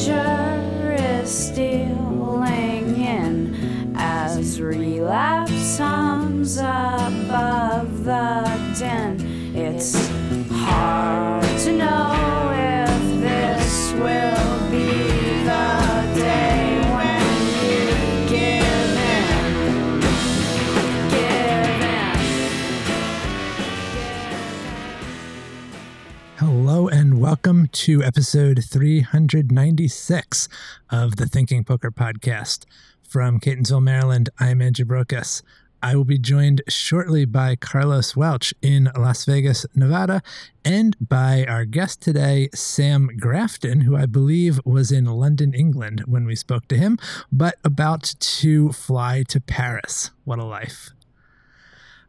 [0.00, 6.89] danger is stealing in as relapse comes above
[27.30, 30.48] welcome to episode 396
[30.90, 32.64] of the Thinking Poker Podcast.
[33.08, 35.44] From Catonsville, Maryland, I'm Andrew Brokos.
[35.80, 40.22] I will be joined shortly by Carlos Welch in Las Vegas, Nevada,
[40.64, 46.24] and by our guest today, Sam Grafton, who I believe was in London, England when
[46.24, 46.98] we spoke to him,
[47.30, 50.10] but about to fly to Paris.
[50.24, 50.90] What a life!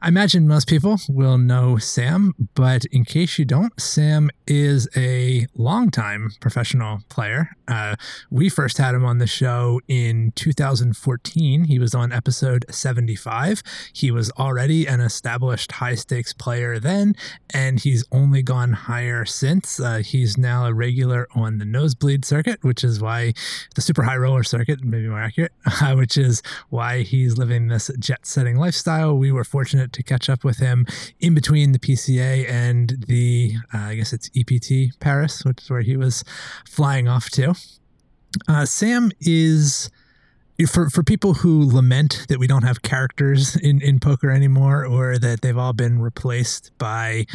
[0.03, 5.45] I imagine most people will know Sam, but in case you don't, Sam is a
[5.53, 7.51] longtime professional player.
[7.67, 7.95] Uh,
[8.31, 11.65] we first had him on the show in 2014.
[11.65, 13.61] He was on episode 75.
[13.93, 17.15] He was already an established high stakes player then,
[17.51, 19.79] and he's only gone higher since.
[19.79, 23.33] Uh, he's now a regular on the nosebleed circuit, which is why
[23.75, 27.91] the super high roller circuit, maybe more accurate, uh, which is why he's living this
[27.99, 29.15] jet setting lifestyle.
[29.15, 30.85] We were fortunate to catch up with him
[31.19, 35.81] in between the PCA and the, uh, I guess it's EPT Paris, which is where
[35.81, 36.23] he was
[36.67, 37.53] flying off to.
[38.47, 39.89] Uh, Sam is
[40.67, 45.17] for for people who lament that we don't have characters in in poker anymore, or
[45.17, 47.25] that they've all been replaced by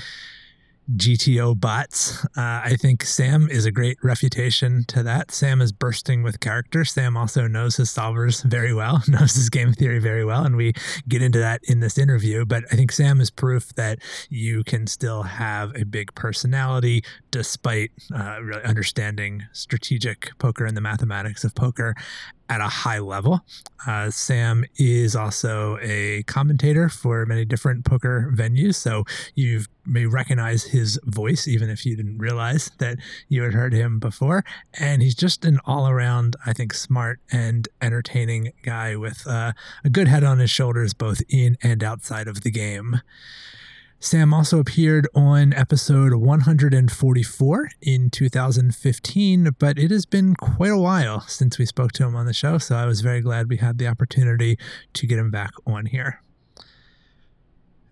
[0.95, 2.25] GTO bots.
[2.37, 5.33] Uh, I think Sam is a great refutation to that.
[5.33, 6.85] Sam is bursting with character.
[6.85, 10.75] Sam also knows his solvers very well, knows his game theory very well, and we
[11.09, 12.45] get into that in this interview.
[12.45, 13.99] But I think Sam is proof that
[14.31, 20.81] you can still have a big personality despite uh, really understanding strategic poker and the
[20.81, 21.95] mathematics of poker
[22.49, 23.41] at a high level.
[23.87, 29.05] Uh, Sam is also a commentator for many different poker venues, so
[29.35, 32.99] you may recognize his voice even if you didn't realize that
[33.29, 34.45] you had heard him before.
[34.79, 39.53] And he's just an all around, I think, smart and entertaining guy with uh,
[39.85, 43.01] a good head on his shoulders, both in and outside of the game.
[43.99, 51.23] Sam also appeared on episode 144 in 2015, but it has been quite a while
[51.23, 53.79] since we spoke to him on the show, so I was very glad we had
[53.79, 54.59] the opportunity
[54.93, 56.23] to get him back on here.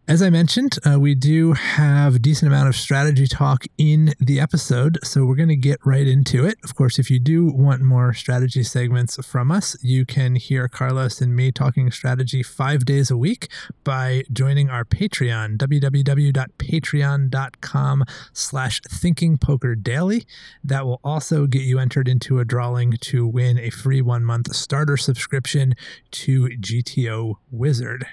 [0.06, 4.38] As I mentioned, uh, we do have a decent amount of strategy talk in the
[4.38, 6.58] episode, so we're going to get right into it.
[6.62, 11.22] Of course, if you do want more strategy segments from us, you can hear Carlos
[11.22, 13.50] and me talking strategy five days a week
[13.82, 18.04] by joining our Patreon, www.patreon.com
[18.34, 20.26] slash thinkingpokerdaily.
[20.62, 24.98] That will also get you entered into a drawing to win a free one-month starter
[24.98, 25.74] subscription
[26.10, 28.06] to GTO Wizard.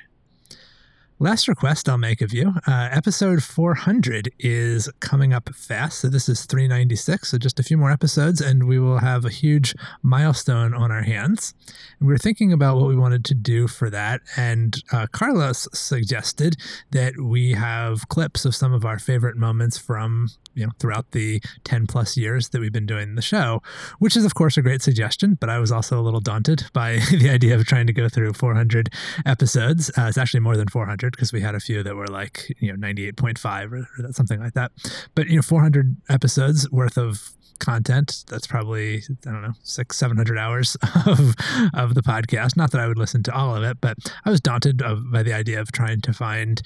[1.21, 2.55] Last request I'll make of you.
[2.67, 5.99] Uh, episode 400 is coming up fast.
[5.99, 7.29] So this is 396.
[7.29, 11.03] So just a few more episodes, and we will have a huge milestone on our
[11.03, 11.53] hands.
[11.99, 14.21] And we were thinking about what we wanted to do for that.
[14.35, 16.55] And uh, Carlos suggested
[16.89, 21.41] that we have clips of some of our favorite moments from you know throughout the
[21.63, 23.61] 10 plus years that we've been doing the show
[23.99, 26.99] which is of course a great suggestion but i was also a little daunted by
[27.11, 28.89] the idea of trying to go through 400
[29.25, 32.53] episodes uh, it's actually more than 400 because we had a few that were like
[32.59, 34.71] you know 98.5 or, or something like that
[35.15, 38.25] but you know 400 episodes worth of content.
[38.27, 40.75] That's probably I don't know six seven hundred hours
[41.05, 41.35] of
[41.73, 42.57] of the podcast.
[42.57, 45.23] Not that I would listen to all of it, but I was daunted of, by
[45.23, 46.61] the idea of trying to find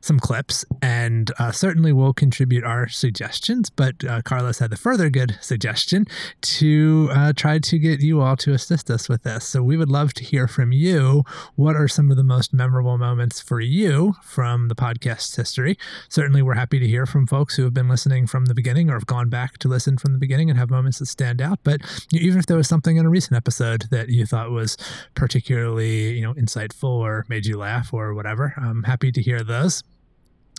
[0.00, 3.70] some clips, and uh, certainly will contribute our suggestions.
[3.70, 6.06] But uh, Carlos had the further good suggestion
[6.42, 9.46] to uh, try to get you all to assist us with this.
[9.46, 11.24] So we would love to hear from you.
[11.56, 15.78] What are some of the most memorable moments for you from the podcast's history?
[16.08, 18.94] Certainly, we're happy to hear from folks who have been listening from the beginning or
[18.94, 21.58] have gone back to listen from the beginning and have moments that stand out.
[21.64, 21.80] But
[22.12, 24.76] even if there was something in a recent episode that you thought was
[25.14, 29.82] particularly, you know, insightful or made you laugh or whatever, I'm happy to hear those.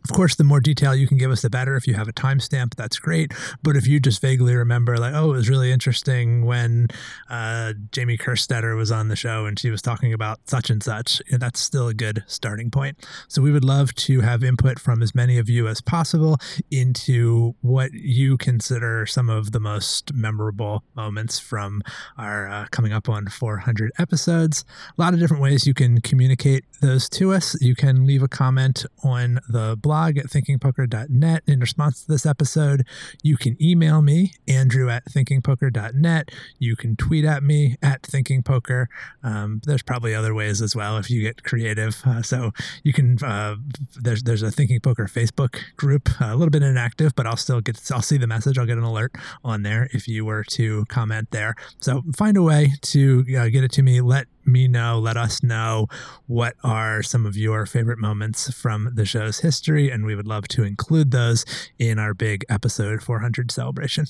[0.04, 1.76] Of course, the more detail you can give us, the better.
[1.76, 3.34] If you have a timestamp, that's great.
[3.62, 6.88] But if you just vaguely remember, like, oh, it was really interesting when
[7.30, 11.22] uh, Jamie Kerstetter was on the show and she was talking about such and such,
[11.32, 13.06] that's still a good starting point.
[13.28, 16.38] So we would love to have input from as many of you as possible
[16.72, 21.82] into what you consider some of the most memorable moments from
[22.18, 24.64] our uh, coming up on 400 episodes.
[24.98, 27.60] A lot of different ways you can communicate those to us.
[27.62, 32.86] You can leave a comment on the blog at thinkingpoker.net in response to this episode.
[33.24, 36.32] You can email me, Andrew at thinkingpoker.net.
[36.60, 38.88] You can tweet at me at thinkingpoker.
[39.24, 42.02] Um, there's probably other ways as well if you get creative.
[42.06, 42.52] Uh, so
[42.84, 43.56] you can, uh,
[44.00, 47.80] there's, there's a Thinking Poker Facebook group, a little bit inactive, but I'll still get,
[47.92, 48.58] I'll see the message.
[48.58, 51.56] I'll get an alert on there if you were to comment there.
[51.80, 54.02] So find a way to uh, get it to me.
[54.02, 55.88] Let me know, let us know
[56.28, 60.48] what are some of your favorite moments from the show's history, and we would love
[60.50, 61.46] to include those
[61.78, 64.08] in our big episode 400 celebration.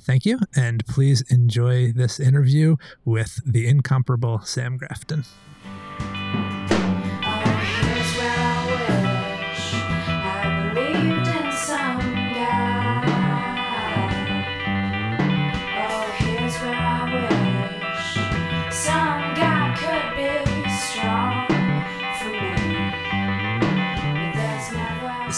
[0.00, 5.24] Thank you, and please enjoy this interview with the incomparable Sam Grafton.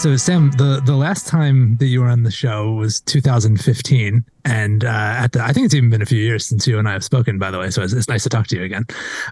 [0.03, 4.83] So Sam, the the last time that you were on the show was 2015, and
[4.83, 6.91] uh, at the I think it's even been a few years since you and I
[6.91, 7.39] have spoken.
[7.39, 8.85] By the way, so it's, it's nice to talk to you again.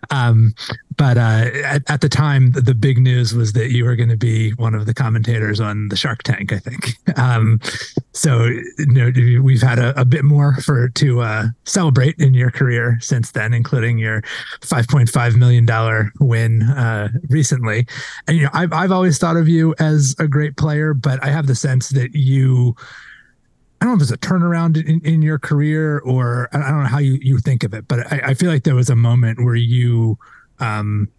[0.09, 0.53] Um,
[0.97, 4.09] but uh, at, at, the time, the, the, big news was that you were going
[4.09, 6.53] to be one of the commentators on the Shark Tank.
[6.53, 6.95] I think.
[7.17, 7.59] Um,
[8.13, 9.11] so you know,
[9.41, 13.53] we've had a, a bit more for to uh, celebrate in your career since then,
[13.53, 14.21] including your
[14.61, 17.85] 5.5 million dollar win uh, recently.
[18.27, 21.27] And you know, I've I've always thought of you as a great player, but I
[21.27, 22.75] have the sense that you
[23.81, 26.89] I don't know if it's a turnaround in, in your career or I don't know
[26.89, 29.43] how you, you think of it, but I, I feel like there was a moment
[29.43, 30.19] where you
[30.59, 31.09] um,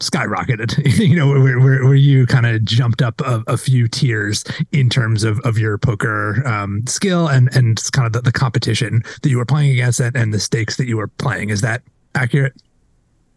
[0.00, 4.44] skyrocketed, you know, where, where, where you kind of jumped up a, a, few tiers
[4.72, 9.02] in terms of, of your poker um, skill and, and kind of the, the competition
[9.22, 11.48] that you were playing against and, and the stakes that you were playing.
[11.48, 11.82] Is that
[12.14, 12.52] accurate?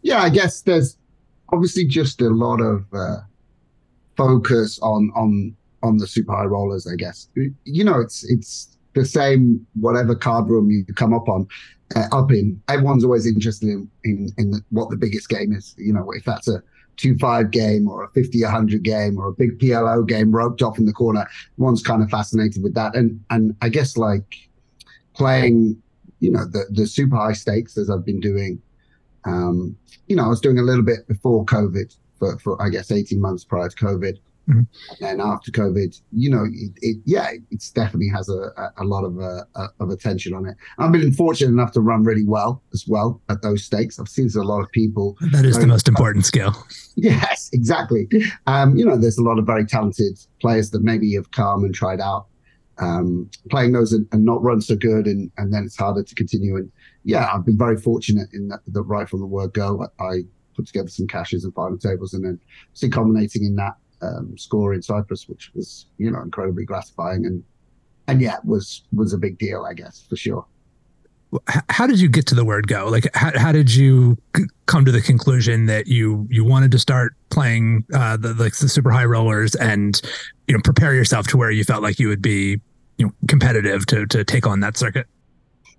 [0.02, 0.98] Yeah, I guess there's
[1.48, 3.20] obviously just a lot of uh,
[4.16, 7.28] focus on on on the super high rollers, I guess.
[7.64, 11.46] You know, it's it's the same whatever card room you come up on
[11.96, 12.60] uh, up in.
[12.68, 15.74] Everyone's always interested in in, in the, what the biggest game is.
[15.78, 16.62] You know, if that's a
[16.96, 20.78] two five game or a 50 100 game or a big PLO game roped off
[20.78, 21.26] in the corner,
[21.56, 22.94] one's kind of fascinated with that.
[22.94, 24.34] And and I guess like
[25.14, 25.80] playing,
[26.20, 28.60] you know, the the super high stakes as I've been doing.
[29.24, 29.76] Um,
[30.08, 33.20] you know, I was doing a little bit before COVID for, for I guess 18
[33.20, 34.18] months prior to COVID.
[34.48, 34.58] Mm-hmm.
[34.58, 38.84] And then after COVID, you know, it, it yeah, it definitely has a, a, a
[38.84, 40.56] lot of uh, uh, of attention on it.
[40.78, 43.98] I've been fortunate enough to run really well as well at those stakes.
[43.98, 45.16] I've seen a lot of people.
[45.32, 46.54] That is the most important skill.
[46.94, 48.06] Yes, exactly.
[48.46, 51.74] Um, you know, there's a lot of very talented players that maybe have come and
[51.74, 52.26] tried out
[52.78, 56.14] um, playing those and, and, not run so good, and and then it's harder to
[56.14, 56.56] continue.
[56.56, 56.70] And
[57.04, 60.20] yeah, I've been very fortunate in that, that right from the word go, I, I
[60.54, 62.40] put together some cashes and final tables, and then
[62.72, 67.42] see culminating in that um, score in Cyprus, which was you know incredibly gratifying and
[68.08, 70.46] and yeah, was was a big deal, I guess for sure.
[71.70, 72.88] How did you get to the word go?
[72.90, 74.18] Like, how, how did you
[74.66, 78.68] come to the conclusion that you you wanted to start playing uh, the like the
[78.68, 80.00] super high rollers and
[80.46, 82.60] you know prepare yourself to where you felt like you would be
[82.98, 85.06] you know competitive to to take on that circuit?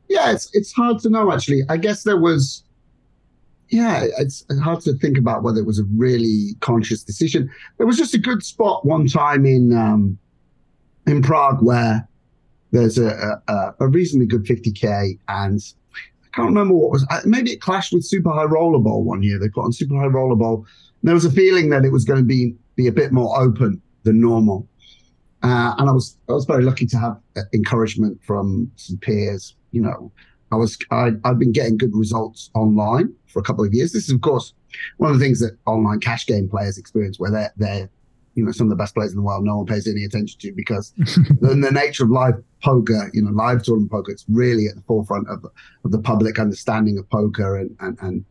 [0.09, 1.61] Yeah, it's it's hard to know actually.
[1.69, 2.63] I guess there was
[3.73, 7.49] yeah, it's hard to think about whether it was a really conscious decision.
[7.77, 10.19] There was just a good spot one time in um,
[11.07, 12.07] in Prague where
[12.71, 15.59] there's a, a, a reasonably good 50k, and
[15.95, 17.07] I can't remember what was.
[17.25, 19.39] Maybe it clashed with Super High Roller Rollerball one year.
[19.39, 20.65] They got on Super High Roller Rollerball.
[21.01, 23.81] There was a feeling that it was going to be be a bit more open
[24.03, 24.67] than normal,
[25.41, 29.55] uh, and I was I was very lucky to have uh, encouragement from some peers.
[29.71, 30.12] You know,
[30.53, 33.91] I was I, I've been getting good results online for a couple of years.
[33.91, 34.53] This is of course
[34.98, 37.89] one of the things that online cash game players experience, where they're they're
[38.36, 40.39] you know some of the best players in the world no one pays any attention
[40.39, 44.67] to because the, the nature of live poker, you know, live tournament poker, it's really
[44.67, 45.43] at the forefront of,
[45.83, 48.25] of the public understanding of poker and and and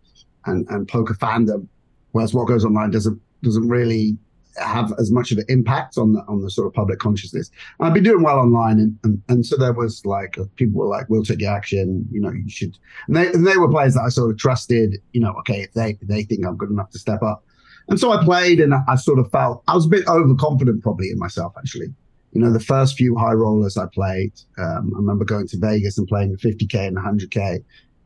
[0.46, 1.66] and, and poker fandom.
[2.12, 4.16] Whereas what goes online doesn't doesn't really
[4.56, 7.50] have as much of an impact on the on the sort of public consciousness.
[7.78, 10.88] And I've been doing well online, and, and and so there was like people were
[10.88, 12.76] like, "We'll take your action," you know, you should.
[13.06, 15.00] And they and they were players that I sort of trusted.
[15.12, 17.44] You know, okay, if they they think I'm good enough to step up,
[17.88, 20.82] and so I played, and I, I sort of felt I was a bit overconfident
[20.82, 21.94] probably in myself actually.
[22.32, 25.98] You know, the first few high rollers I played, um, I remember going to Vegas
[25.98, 27.62] and playing the 50k and 100k,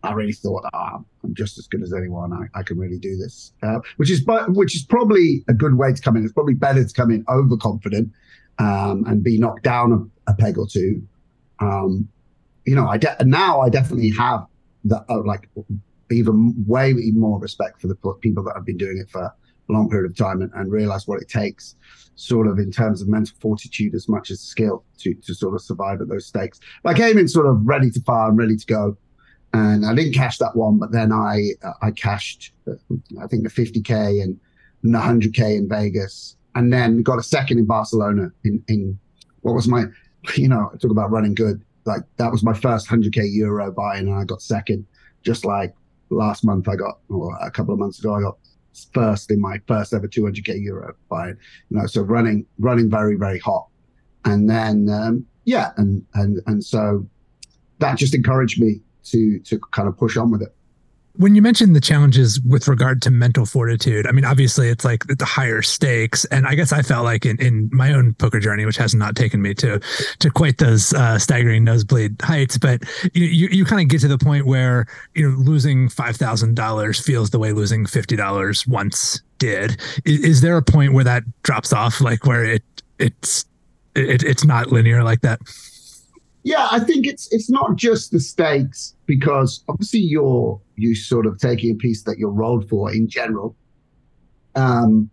[0.07, 2.33] I really thought, ah, I'm just as good as anyone.
[2.33, 5.77] I, I can really do this, uh, which is but which is probably a good
[5.77, 6.25] way to come in.
[6.25, 8.11] It's probably better to come in overconfident
[8.59, 9.93] um, and be knocked down
[10.27, 11.07] a, a peg or two.
[11.61, 12.09] Um,
[12.65, 14.47] you know, I de- now I definitely have
[14.85, 15.49] the uh, like
[16.11, 19.33] even way even more respect for the people that have been doing it for a
[19.69, 21.75] long period of time and, and realized what it takes
[22.17, 25.63] sort of in terms of mental fortitude as much as skill to to sort of
[25.63, 26.61] survive at those stakes.
[26.83, 28.97] But I came in sort of ready to fire and ready to go,
[29.53, 30.79] and I didn't cash that one.
[30.79, 32.75] But then I uh, I cashed uh,
[33.23, 34.39] I think the 50k and,
[34.83, 38.99] and the 100k in Vegas, and then got a second in Barcelona in in
[39.41, 39.85] what was my
[40.35, 43.97] you know I talk about running good like that was my first 100k euro buy
[43.97, 44.87] and I got second.
[45.23, 45.75] Just like
[46.11, 48.37] last month I got or a couple of months ago I got
[48.93, 51.29] first in my first ever 200k euro buy.
[51.29, 51.37] You
[51.71, 53.69] know, so running running very very hot,
[54.25, 57.07] and then um, yeah, and and and so
[57.79, 60.55] that just encouraged me to to kind of push on with it.
[61.19, 65.07] When you mentioned the challenges with regard to mental fortitude, I mean, obviously it's like
[65.07, 68.67] the higher stakes, and I guess I felt like in, in my own poker journey,
[68.67, 69.81] which has not taken me to
[70.19, 72.83] to quite those uh, staggering nosebleed heights, but
[73.15, 76.55] you you, you kind of get to the point where you know losing five thousand
[76.55, 79.81] dollars feels the way losing fifty dollars once did.
[80.05, 82.63] Is, is there a point where that drops off, like where it
[82.99, 83.47] it's
[83.95, 85.41] it, it's not linear like that?
[86.47, 91.41] Yeah, I think it's it's not just the stakes because obviously you're you sort of
[91.41, 93.57] taking a piece that you're rolled for in general.
[94.55, 95.11] Um,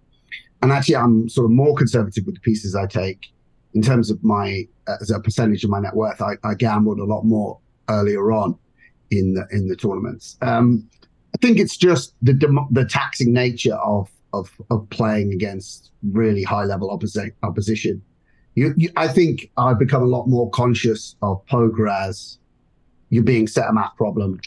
[0.61, 3.33] and actually, I'm sort of more conservative with the pieces I take
[3.73, 4.67] in terms of my
[5.01, 6.21] as a percentage of my net worth.
[6.21, 7.59] I, I gambled a lot more
[7.89, 8.55] earlier on
[9.09, 10.37] in the in the tournaments.
[10.43, 10.87] Um,
[11.33, 12.33] I think it's just the
[12.69, 18.03] the taxing nature of of of playing against really high level opposi- opposition
[18.55, 22.38] you, you, I think I've become a lot more conscious of poker as
[23.10, 24.39] you're being set a math problem.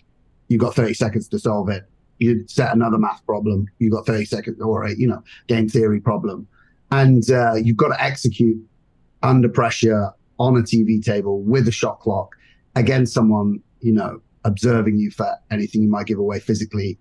[0.48, 1.84] You've got 30 seconds to solve it.
[2.18, 3.66] You set another math problem.
[3.78, 6.46] You've got 30 seconds or a, you know, game theory problem.
[6.90, 8.56] And uh, you've got to execute
[9.22, 12.34] under pressure on a TV table with a shot clock
[12.74, 16.98] against someone, you know, observing you for anything you might give away physically.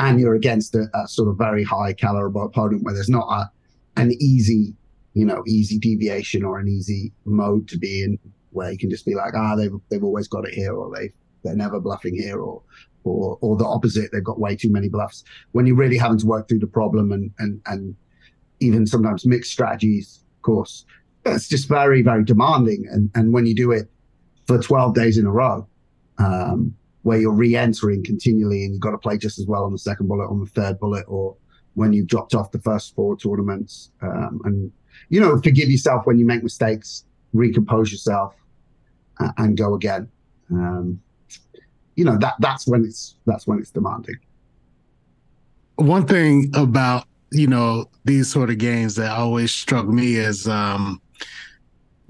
[0.00, 4.00] And you're against a, a sort of very high caliber opponent where there's not a,
[4.00, 4.74] an easy
[5.14, 8.18] you know, easy deviation or an easy mode to be in
[8.50, 11.10] where you can just be like, ah, they've, they've always got it here or they,
[11.42, 12.62] they're never bluffing here or,
[13.04, 14.10] or, or the opposite.
[14.12, 17.12] They've got way too many bluffs when you're really having to work through the problem
[17.12, 17.94] and, and, and
[18.60, 20.84] even sometimes mixed strategies, of course,
[21.24, 22.86] it's just very, very demanding.
[22.90, 23.88] And, and when you do it
[24.46, 25.66] for 12 days in a row,
[26.18, 29.78] um, where you're re-entering continually and you've got to play just as well on the
[29.78, 31.36] second bullet, on the third bullet, or
[31.74, 34.72] when you've dropped off the first four tournaments, um, and
[35.08, 38.34] you know, forgive yourself when you make mistakes, recompose yourself,
[39.20, 40.08] uh, and go again.
[40.50, 41.00] Um,
[41.96, 44.16] you know that that's when it's that's when it's demanding.
[45.76, 51.00] One thing about you know these sort of games that always struck me as um,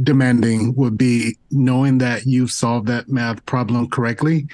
[0.02, 4.46] demanding would be knowing that you've solved that math problem correctly,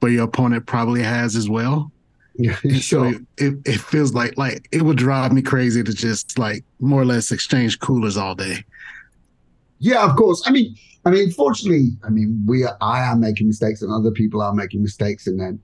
[0.00, 1.92] but your opponent probably has as well.
[2.38, 2.56] Yeah.
[2.80, 7.02] So it, it feels like like it would drive me crazy to just like more
[7.02, 8.64] or less exchange coolers all day.
[9.80, 10.42] Yeah, of course.
[10.46, 14.12] I mean, I mean, fortunately, I mean, we are, I am making mistakes and other
[14.12, 15.60] people are making mistakes, and then,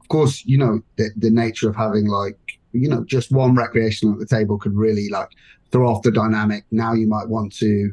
[0.00, 2.38] of course, you know, the the nature of having like
[2.72, 5.28] you know just one recreational at the table could really like
[5.72, 6.64] throw off the dynamic.
[6.70, 7.92] Now you might want to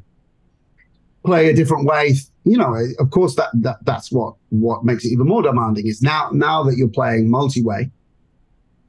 [1.25, 2.15] play a different way.
[2.45, 6.01] You know, of course, that that that's what what makes it even more demanding is
[6.01, 7.91] now now that you're playing multi way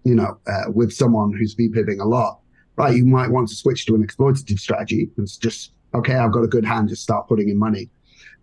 [0.04, 2.40] you know, uh, with someone who's VPIPing a lot,
[2.76, 2.94] right?
[2.94, 5.10] You might want to switch to an exploitative strategy.
[5.18, 7.88] It's just, okay, I've got a good hand, just start putting in money.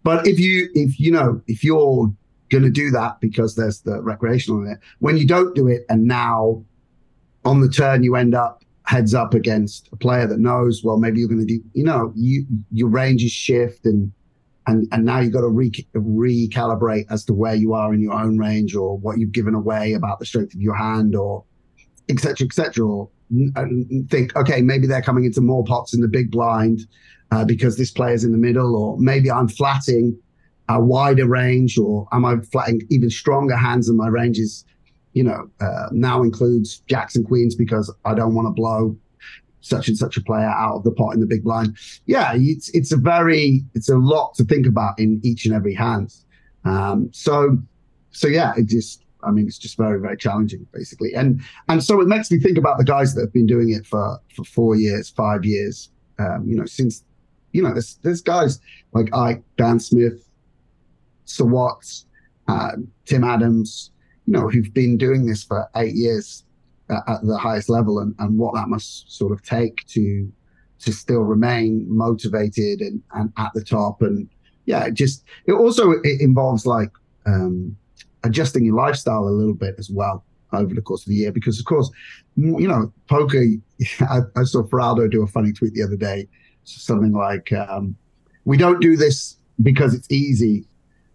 [0.03, 2.13] But if you, if you know, if you're
[2.49, 5.85] going to do that because there's the recreational in it, when you don't do it
[5.89, 6.63] and now
[7.45, 11.19] on the turn you end up heads up against a player that knows, well, maybe
[11.19, 14.11] you're going to do, you know, you, your ranges shift and,
[14.65, 18.13] and, and now you've got to re- recalibrate as to where you are in your
[18.13, 21.43] own range or what you've given away about the strength of your hand or
[22.09, 23.09] etc., etc., or
[24.09, 26.81] think, okay, maybe they're coming into more pots in the big blind
[27.31, 30.17] uh, because this player's in the middle, or maybe I'm flatting
[30.67, 34.65] a wider range, or am I flatting even stronger hands and my range is,
[35.13, 38.95] you know, uh, now includes jacks and queens because I don't want to blow
[39.61, 41.77] such and such a player out of the pot in the big blind.
[42.05, 45.73] Yeah, it's it's a very it's a lot to think about in each and every
[45.73, 46.13] hand.
[46.65, 47.57] Um, so
[48.11, 51.13] so yeah, it just I mean, it's just very, very challenging, basically.
[51.13, 53.85] And and so it makes me think about the guys that have been doing it
[53.85, 55.89] for for four years, five years.
[56.17, 57.03] Um, you know, since
[57.51, 58.59] you know, there's there's guys
[58.93, 60.29] like Ike, Dan Smith,
[61.25, 62.05] Sir Watts,
[62.47, 62.71] uh,
[63.05, 63.91] Tim Adams,
[64.25, 66.43] you know, who've been doing this for eight years
[66.89, 70.31] at, at the highest level, and and what that must sort of take to
[70.79, 74.01] to still remain motivated and and at the top.
[74.01, 74.29] And
[74.65, 76.91] yeah, it just it also it involves like
[77.25, 77.75] um,
[78.23, 80.23] adjusting your lifestyle a little bit as well.
[80.51, 81.89] over the course of the year because, of course,
[82.35, 83.43] you know, poker.
[84.01, 86.27] I, I saw Feraldo do a funny tweet the other day,
[86.63, 87.95] something like, um,
[88.45, 90.65] "We don't do this because it's easy.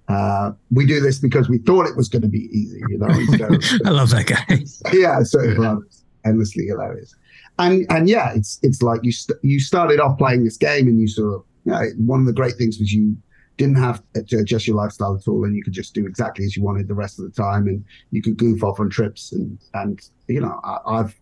[0.08, 3.06] Uh, we do this because we thought it was going to be easy." You know,
[3.86, 4.64] I love that guy.
[4.96, 5.76] yeah, so yeah.
[6.24, 7.14] endlessly hilarious.
[7.58, 11.00] And and yeah, it's it's like you st- you started off playing this game and
[11.00, 11.84] you sort of yeah.
[11.98, 13.16] one of the great things was you
[13.56, 16.56] didn't have to adjust your lifestyle at all and you could just do exactly as
[16.56, 19.58] you wanted the rest of the time and you could goof off on trips and
[19.74, 21.14] and you know I, have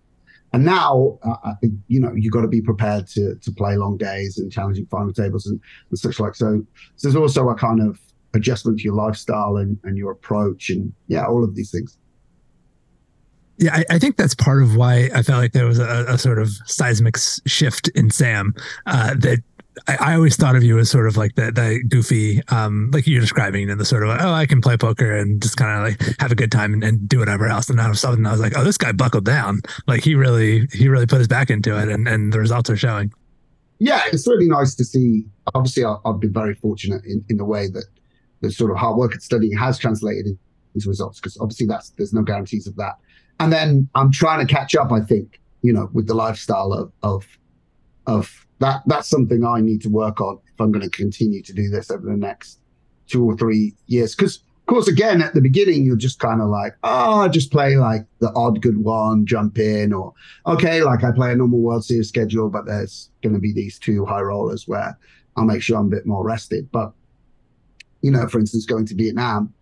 [0.52, 1.54] and now uh,
[1.88, 5.12] you know you've got to be prepared to to play long days and challenging final
[5.12, 5.60] tables and,
[5.90, 6.62] and such like so,
[6.96, 7.98] so there's also a kind of
[8.34, 11.98] adjustment to your lifestyle and, and your approach and yeah all of these things
[13.58, 16.18] yeah, I, I, think that's part of why I felt like there was a, a
[16.18, 18.54] sort of seismic shift in Sam.
[18.86, 19.42] Uh, that
[19.88, 23.06] I, I, always thought of you as sort of like the, the goofy, um, like
[23.06, 25.78] you're describing, and the sort of like, oh, I can play poker and just kind
[25.78, 27.68] of like have a good time and, and do whatever else.
[27.68, 29.60] And now of sudden, I was like, oh, this guy buckled down.
[29.86, 32.76] Like he really, he really put his back into it, and, and the results are
[32.76, 33.12] showing.
[33.78, 35.24] Yeah, it's really nice to see.
[35.54, 37.86] Obviously, I, have been very fortunate in, in the way that
[38.40, 40.26] the sort of hard work and studying has translated
[40.74, 42.96] into results because obviously that's there's no guarantees of that.
[43.40, 44.92] And then I'm trying to catch up.
[44.92, 47.26] I think you know with the lifestyle of of
[48.06, 51.52] of that that's something I need to work on if I'm going to continue to
[51.52, 52.60] do this over the next
[53.08, 54.14] two or three years.
[54.14, 57.50] Because, of course, again, at the beginning, you're just kind of like, oh, I just
[57.50, 60.14] play like the odd good one, jump in, or
[60.46, 63.78] okay, like I play a normal World Series schedule, but there's going to be these
[63.78, 64.96] two high rollers where
[65.36, 66.70] I'll make sure I'm a bit more rested.
[66.70, 66.92] But,
[68.00, 69.52] you know, for instance, going to Vietnam,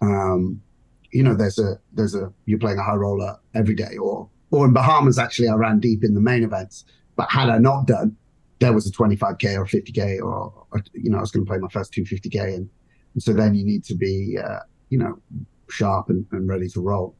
[0.00, 0.62] um,
[1.10, 4.64] you know, there's a, there's a, you're playing a high roller every day, or, or
[4.64, 6.84] in Bahamas, actually, I ran deep in the main events.
[7.16, 8.16] But had I not done,
[8.60, 11.58] there was a 25k or 50k or, or you know i was going to play
[11.58, 12.68] my first 250k and,
[13.14, 14.60] and, so then you need to be uh,
[14.90, 15.18] you know
[15.70, 17.14] sharp and, and, ready to roll.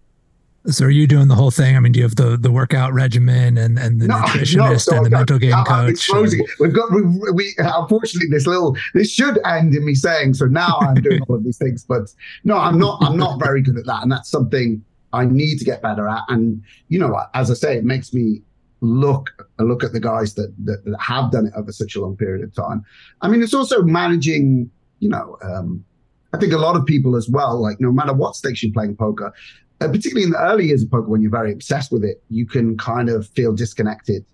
[0.66, 1.76] So are you doing the whole thing?
[1.76, 4.76] I mean do you have the the workout regimen and and the no, nutritionist no,
[4.76, 6.32] so and the got, mental game I'm coach and...
[6.60, 7.02] we've got we,
[7.32, 11.36] we unfortunately this little this should end in me saying so now i'm doing all
[11.36, 11.84] of these things.
[11.84, 12.12] But
[12.44, 15.64] no i'm not i'm not very good at that and that's something I need to
[15.64, 16.22] get better at.
[16.28, 18.42] And, you know, as I say, it makes me
[18.80, 22.16] look look at the guys that, that, that have done it over such a long
[22.16, 22.84] period of time.
[23.20, 24.70] I mean, it's also managing.
[25.00, 25.84] You know, um,
[26.32, 27.60] I think a lot of people as well.
[27.60, 29.32] Like no matter what stakes you're playing poker,
[29.80, 32.46] uh, particularly in the early years of poker when you're very obsessed with it, you
[32.46, 34.24] can kind of feel disconnected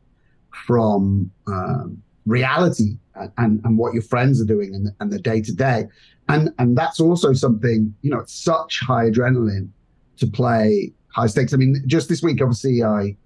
[0.67, 5.41] from um, reality and, and, and what your friends are doing and, and the day
[5.43, 5.85] to day.
[6.29, 9.69] And and that's also something, you know, it's such high adrenaline
[10.17, 11.53] to play high stakes.
[11.53, 13.17] I mean, just this week, obviously, I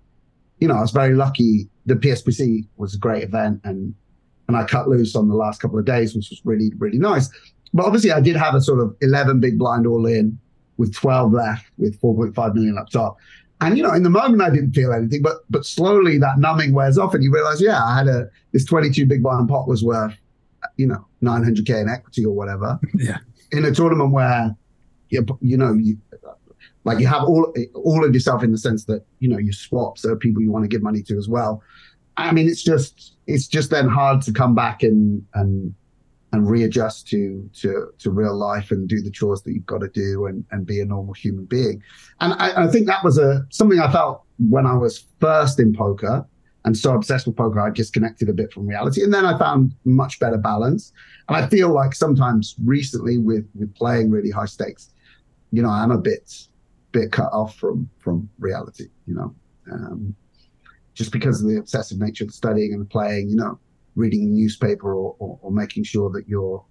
[0.61, 1.69] you know, I was very lucky.
[1.87, 3.95] The PSPC was a great event, and
[4.49, 7.29] and I cut loose on the last couple of days, which was really really nice.
[7.75, 10.39] But obviously, I did have a sort of eleven big blind all in
[10.77, 13.17] with twelve left, with four point five million up top.
[13.61, 16.73] And you know, in the moment, I didn't feel anything, but but slowly that numbing
[16.73, 19.67] wears off, and you realize, yeah, I had a this twenty two big blind pot
[19.67, 20.17] was worth,
[20.77, 22.79] you know, nine hundred k in equity or whatever.
[22.95, 23.19] Yeah.
[23.51, 24.55] In a tournament where,
[25.09, 25.97] you, you know, you,
[26.89, 29.99] like you have all all of yourself in the sense that you know you swap,
[29.99, 31.63] so people you want to give money to as well.
[32.17, 35.75] I mean, it's just it's just then hard to come back and and
[36.33, 39.89] and readjust to to to real life and do the chores that you've got to
[39.89, 41.83] do and and be a normal human being.
[42.21, 45.75] And I, I think that was a something I felt when I was first in
[45.75, 46.27] poker
[46.65, 49.03] and so obsessed with poker, I disconnected a bit from reality.
[49.03, 50.93] And then I found much better balance.
[51.29, 54.93] And I feel like sometimes recently with with playing really high stakes,
[55.51, 56.31] you know, I'm a bit
[56.93, 59.35] bit cut off from from reality, you know,
[59.71, 60.15] um,
[60.95, 63.59] just because of the obsessive nature of studying and playing, you know,
[63.95, 66.65] reading newspaper or, or, or making sure that you're,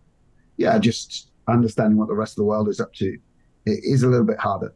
[0.58, 3.18] yeah, just understanding what the rest of the world is up to.
[3.66, 4.74] It is a little bit harder.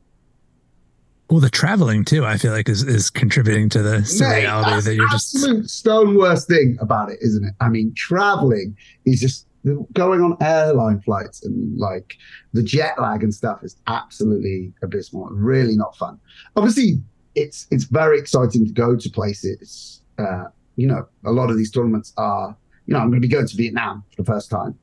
[1.30, 5.08] Well, the traveling too, I feel like is is contributing to the reality that you're
[5.10, 7.54] just Absolute stone worst thing about it, isn't it?
[7.62, 8.76] I mean, traveling
[9.06, 9.48] is just
[9.94, 12.18] going on airline flights and like
[12.54, 15.28] the jet lag and stuff is absolutely abysmal.
[15.30, 16.20] Really not fun.
[16.56, 17.02] Obviously,
[17.36, 20.02] it's it's very exciting to go to places.
[20.18, 20.46] Uh,
[20.76, 22.58] you know, a lot of these tournaments are.
[22.88, 24.78] You know, I'm going to be going to Vietnam for the first time,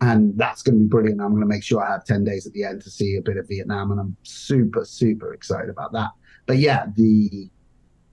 [0.00, 1.20] and that's going to be brilliant.
[1.20, 3.22] I'm going to make sure I have ten days at the end to see a
[3.22, 6.10] bit of Vietnam, and I'm super super excited about that.
[6.46, 7.48] But yeah, the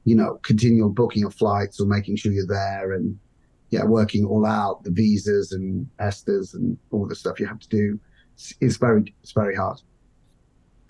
[0.06, 3.18] you know continual booking of flights or making sure you're there and
[3.74, 7.68] yeah, working all out the visas and ESTAs and all the stuff you have to
[7.70, 8.00] do
[8.62, 9.82] is very it's very hard.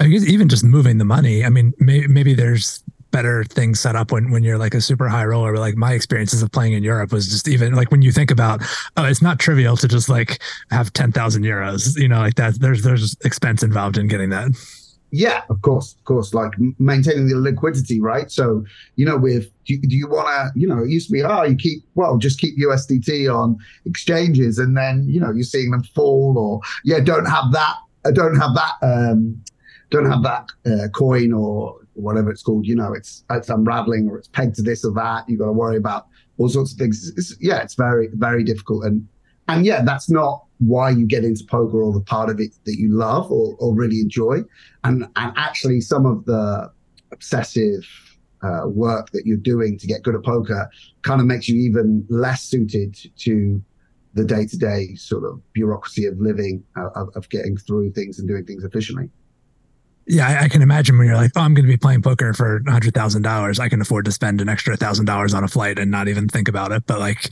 [0.01, 1.45] I guess even just moving the money.
[1.45, 5.07] I mean, maybe, maybe there's better things set up when when you're like a super
[5.07, 5.55] high roller.
[5.57, 8.61] Like my experiences of playing in Europe was just even like when you think about
[8.97, 11.97] oh, it's not trivial to just like have ten thousand euros.
[11.97, 12.59] You know, like that.
[12.59, 14.51] There's there's expense involved in getting that.
[15.15, 16.33] Yeah, of course, of course.
[16.33, 18.31] Like maintaining the liquidity, right?
[18.31, 21.21] So, you know, with do, do you want to, you know, it used to be,
[21.21, 25.69] oh, you keep, well, just keep USDT on exchanges, and then you know you're seeing
[25.69, 29.39] them fall, or yeah, don't have that, uh, don't have that, um,
[29.91, 32.65] don't have that uh, coin or whatever it's called.
[32.65, 35.29] You know, it's it's unraveling or it's pegged to this or that.
[35.29, 36.07] You've got to worry about
[36.39, 37.13] all sorts of things.
[37.15, 39.07] It's, yeah, it's very very difficult, and
[39.47, 42.77] and yeah, that's not why you get into poker or the part of it that
[42.77, 44.39] you love or, or really enjoy.
[44.83, 46.71] And, and actually, some of the
[47.11, 47.87] obsessive
[48.41, 50.69] uh, work that you're doing to get good at poker
[51.01, 53.63] kind of makes you even less suited to
[54.13, 58.19] the day to day sort of bureaucracy of living, uh, of, of getting through things
[58.19, 59.09] and doing things efficiently.
[60.05, 62.33] Yeah, I, I, can imagine when you're like, oh, I'm going to be playing poker
[62.33, 63.57] for hundred thousand dollars.
[63.57, 66.27] I can afford to spend an extra thousand dollars on a flight and not even
[66.27, 66.83] think about it.
[66.85, 67.31] But like,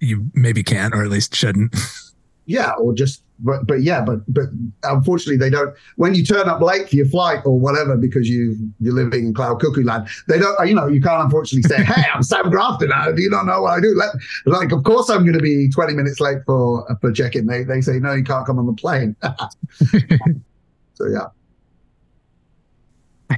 [0.00, 1.74] you maybe can't, or at least shouldn't.
[2.50, 4.46] yeah, or just but but yeah, but but
[4.82, 5.72] unfortunately they don't.
[5.96, 9.34] When you turn up late for your flight or whatever because you you're living in
[9.34, 10.68] cloud cuckoo land, they don't.
[10.68, 12.90] You know, you can't unfortunately say, "Hey, I'm Sam Grafton.
[13.14, 14.10] Do you not know what I do?" Let,
[14.46, 17.46] like, of course I'm going to be 20 minutes late for for check-in.
[17.46, 19.14] They they say, "No, you can't come on the plane."
[20.94, 21.28] so yeah.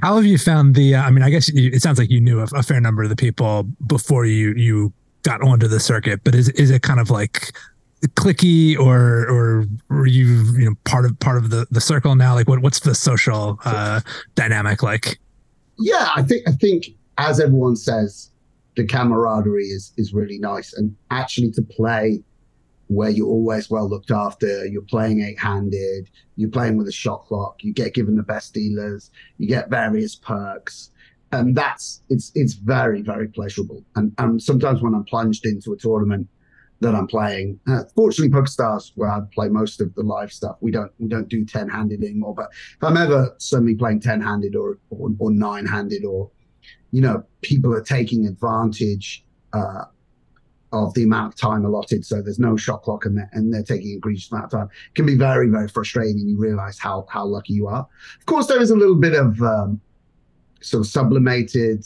[0.01, 0.95] How have you found the?
[0.95, 3.09] Uh, I mean, I guess it sounds like you knew a, a fair number of
[3.09, 7.11] the people before you you got onto the circuit, but is is it kind of
[7.11, 7.53] like
[8.09, 12.35] clicky or or were you you know part of part of the the circle now?
[12.35, 14.01] Like what what's the social uh
[14.35, 15.19] dynamic like?
[15.79, 16.85] Yeah i think i think
[17.17, 18.29] as everyone says
[18.75, 20.73] the camaraderie is is really nice.
[20.73, 22.23] And actually to play
[22.87, 27.63] where you're always well looked after you're playing eight-handed you're playing with a shot clock
[27.63, 30.91] you get given the best dealers you get various perks.
[31.31, 33.83] And that's it's it's very very pleasurable.
[33.95, 36.27] And and sometimes when i'm plunged into a tournament
[36.83, 37.59] that I'm playing.
[37.67, 41.27] Uh, fortunately, PokerStars, where I play most of the live stuff, we don't we don't
[41.27, 42.35] do ten handed anymore.
[42.35, 46.29] But if I'm ever suddenly playing ten handed or, or, or nine handed, or
[46.91, 49.85] you know, people are taking advantage uh,
[50.71, 53.63] of the amount of time allotted, so there's no shot clock, and they're, and they're
[53.63, 57.05] taking egregious amount of time, it can be very very frustrating, and you realize how
[57.09, 57.87] how lucky you are.
[58.19, 59.81] Of course, there is a little bit of um,
[60.61, 61.85] sort of sublimated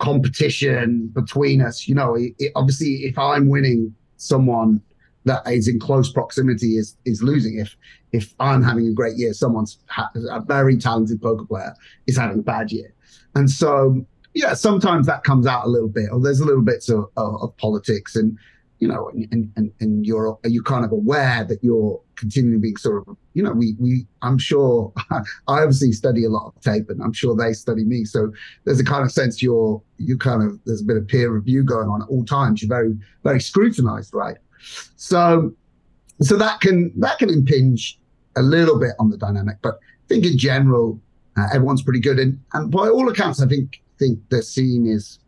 [0.00, 1.86] competition between us.
[1.86, 4.82] You know, it, it, obviously, if I'm winning, someone
[5.24, 7.58] that is in close proximity is is losing.
[7.58, 7.76] If
[8.12, 11.74] if I'm having a great year, someone's ha- a very talented poker player
[12.06, 12.92] is having a bad year,
[13.34, 16.88] and so yeah, sometimes that comes out a little bit, or there's a little bits
[16.88, 18.38] of, of, of politics, and
[18.78, 23.06] you know, and, and, and you're, you kind of aware that you're continually being sort
[23.06, 27.02] of, you know, we, we, I'm sure, I obviously study a lot of tape and
[27.02, 28.04] I'm sure they study me.
[28.04, 28.32] So
[28.64, 31.62] there's a kind of sense you're, you kind of, there's a bit of peer review
[31.62, 32.62] going on at all times.
[32.62, 34.36] You're very, very scrutinized, right?
[34.96, 35.54] So,
[36.20, 37.98] so that can, that can impinge
[38.36, 41.00] a little bit on the dynamic, but I think in general,
[41.36, 42.18] uh, everyone's pretty good.
[42.18, 45.20] And, and by all accounts, I think, think the scene is,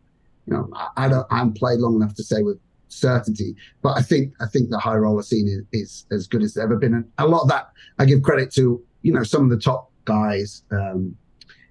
[0.45, 2.59] you know, I, I don't, I'm played long enough to say with
[2.93, 3.55] certainty.
[3.81, 6.57] But I think I think the high roller scene is, is as good as it's
[6.57, 9.49] ever been, and a lot of that I give credit to you know some of
[9.49, 11.15] the top guys, um,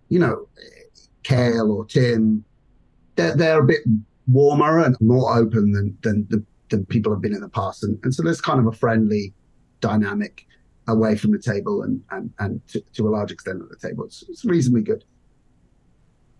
[0.09, 0.49] you know,
[1.23, 2.45] Kale or Tim.
[3.17, 3.83] They're they're a bit
[4.29, 7.99] warmer and more open than than the than people have been in the past, and,
[8.03, 9.33] and so there's kind of a friendly
[9.81, 10.47] dynamic
[10.89, 14.05] away from the table and and and to, to a large extent at the table.
[14.05, 15.05] It's, it's reasonably good.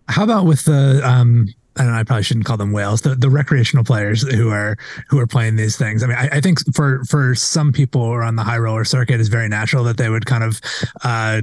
[0.09, 3.83] How about with the um I I probably shouldn't call them whales, the, the recreational
[3.83, 4.77] players who are
[5.09, 6.03] who are playing these things.
[6.03, 8.85] I mean, I, I think for for some people who are on the high roller
[8.85, 10.61] circuit, it's very natural that they would kind of
[11.03, 11.41] uh,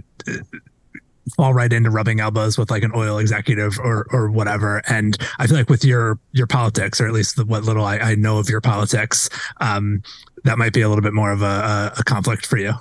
[1.37, 4.83] fall right into rubbing elbows with like an oil executive or or whatever.
[4.89, 7.99] And I feel like with your your politics, or at least the, what little I,
[7.99, 9.29] I know of your politics,
[9.61, 10.03] um,
[10.45, 12.73] that might be a little bit more of a, a conflict for you.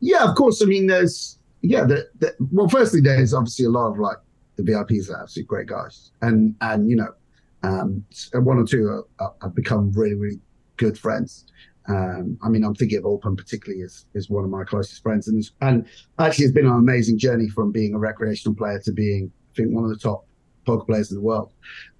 [0.00, 0.62] Yeah, of course.
[0.62, 4.18] I mean, there's yeah, the, the, well, firstly, there's obviously a lot of like
[4.58, 7.14] the VIPs are absolutely great guys, and and you know,
[7.62, 9.04] um, one or two
[9.42, 10.40] have become really really
[10.76, 11.46] good friends.
[11.88, 15.28] Um, I mean, I'm thinking of Alpen particularly as is one of my closest friends,
[15.28, 15.86] and and
[16.18, 19.74] actually has been an amazing journey from being a recreational player to being, I think,
[19.74, 20.26] one of the top
[20.66, 21.52] poker players in the world.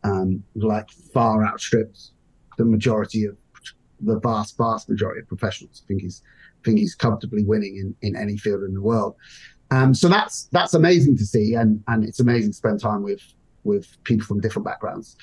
[0.04, 2.12] Um, like far outstrips
[2.58, 3.36] the majority of
[4.00, 5.82] the vast, vast majority of professionals.
[5.84, 6.22] I think he's,
[6.60, 9.14] I think he's comfortably winning in, in any field in the world.
[9.70, 13.22] Um, so that's that's amazing to see, and and it's amazing to spend time with
[13.64, 15.16] with people from different backgrounds.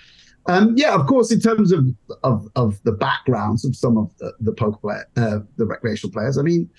[0.48, 1.88] Um, yeah, of course, in terms of
[2.24, 6.38] of, of the backgrounds of some of the, the poker player, uh, the recreational players.
[6.38, 6.70] I mean,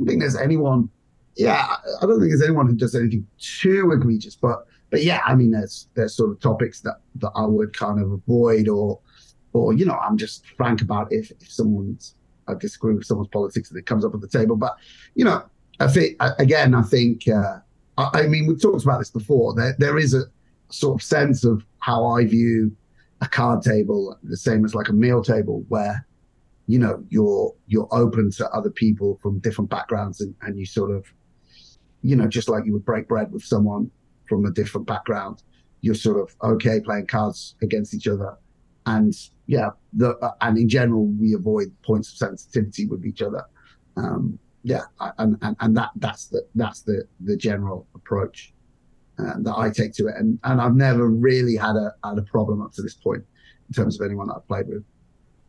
[0.00, 0.88] I think there's anyone.
[1.36, 5.34] Yeah, I don't think there's anyone who does anything too egregious, but but yeah, I
[5.34, 9.00] mean, there's there's sort of topics that that I would kind of avoid, or
[9.52, 12.14] or you know, I'm just frank about if if someone's
[12.46, 14.56] I disagree with someone's politics it comes up at the table.
[14.56, 14.76] But
[15.14, 15.42] you know,
[15.80, 17.58] I think again, I think uh,
[17.98, 19.54] I, I mean, we've talked about this before.
[19.54, 20.24] There, there is a
[20.70, 22.74] sort of sense of how I view
[23.20, 26.06] a card table, the same as like a meal table, where
[26.66, 30.90] you know you're you're open to other people from different backgrounds, and, and you sort
[30.90, 31.06] of,
[32.02, 33.90] you know, just like you would break bread with someone
[34.28, 35.42] from a different background,
[35.80, 38.36] you're sort of okay playing cards against each other,
[38.86, 39.14] and
[39.46, 43.44] yeah, the and in general we avoid points of sensitivity with each other.
[43.96, 44.82] Um, yeah,
[45.18, 48.52] and, and and that that's the that's the the general approach
[49.18, 52.22] uh, that I take to it, and and I've never really had a had a
[52.22, 53.22] problem up to this point
[53.68, 54.82] in terms of anyone that I've played with.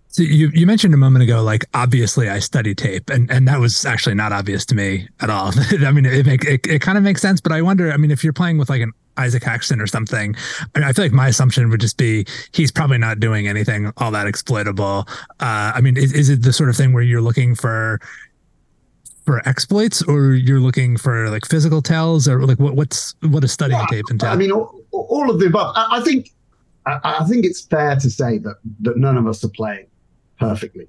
[0.08, 3.60] So you you mentioned a moment ago, like obviously I study tape, and and that
[3.60, 5.51] was actually not obvious to me at all.
[5.86, 7.91] I mean, it make it, it kind of makes sense, but I wonder.
[7.91, 10.93] I mean, if you're playing with like an Isaac Haxton or something, I, mean, I
[10.93, 15.06] feel like my assumption would just be he's probably not doing anything all that exploitable.
[15.39, 17.99] Uh, I mean, is, is it the sort of thing where you're looking for
[19.25, 23.47] for exploits or you're looking for like physical tells or like what what's what a
[23.47, 24.29] studying yeah, tape entail?
[24.29, 25.73] I mean, all, all of the above.
[25.75, 26.29] I, I think
[26.85, 29.88] I, I, think it's fair to say that that none of us are playing
[30.39, 30.88] perfectly.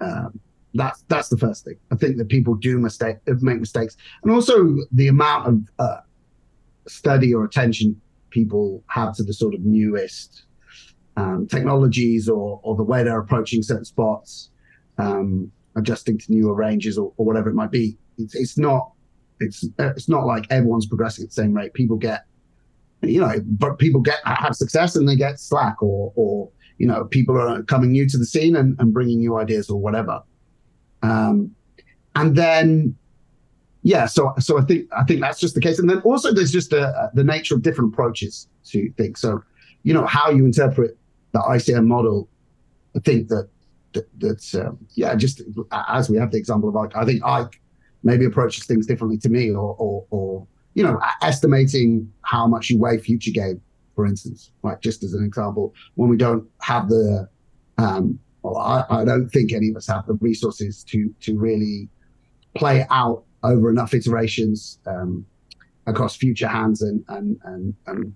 [0.00, 0.38] Um,
[0.74, 1.76] that's that's the first thing.
[1.90, 6.00] I think that people do mistake make mistakes, and also the amount of uh,
[6.86, 10.44] study or attention people have to the sort of newest
[11.16, 14.50] um, technologies or or the way they're approaching certain spots.
[14.98, 17.96] Um, adjusting to newer ranges or, or whatever it might be.
[18.18, 18.92] It's, it's not
[19.40, 21.74] it's it's not like everyone's progressing at the same rate.
[21.74, 22.24] People get
[23.02, 27.04] you know, but people get have success and they get slack or or you know
[27.04, 30.22] people are coming new to the scene and, and bringing new ideas or whatever.
[31.02, 31.54] Um,
[32.16, 32.96] and then
[33.82, 35.78] yeah, so so I think I think that's just the case.
[35.78, 39.20] And then also there's just a, the nature of different approaches to things.
[39.20, 39.42] So
[39.84, 40.96] you know how you interpret
[41.32, 42.28] the ICM model.
[42.96, 43.48] I think that
[44.18, 45.42] that's um, yeah, just
[45.88, 47.60] as we have the example of Ike, I think Ike
[48.02, 52.78] maybe approaches things differently to me, or or, or you know, estimating how much you
[52.78, 53.60] weigh future game,
[53.94, 57.28] for instance, like just as an example, when we don't have the
[57.78, 61.88] um, well, I, I don't think any of us have the resources to to really
[62.54, 65.24] play out over enough iterations um,
[65.86, 68.14] across future hands and and and, and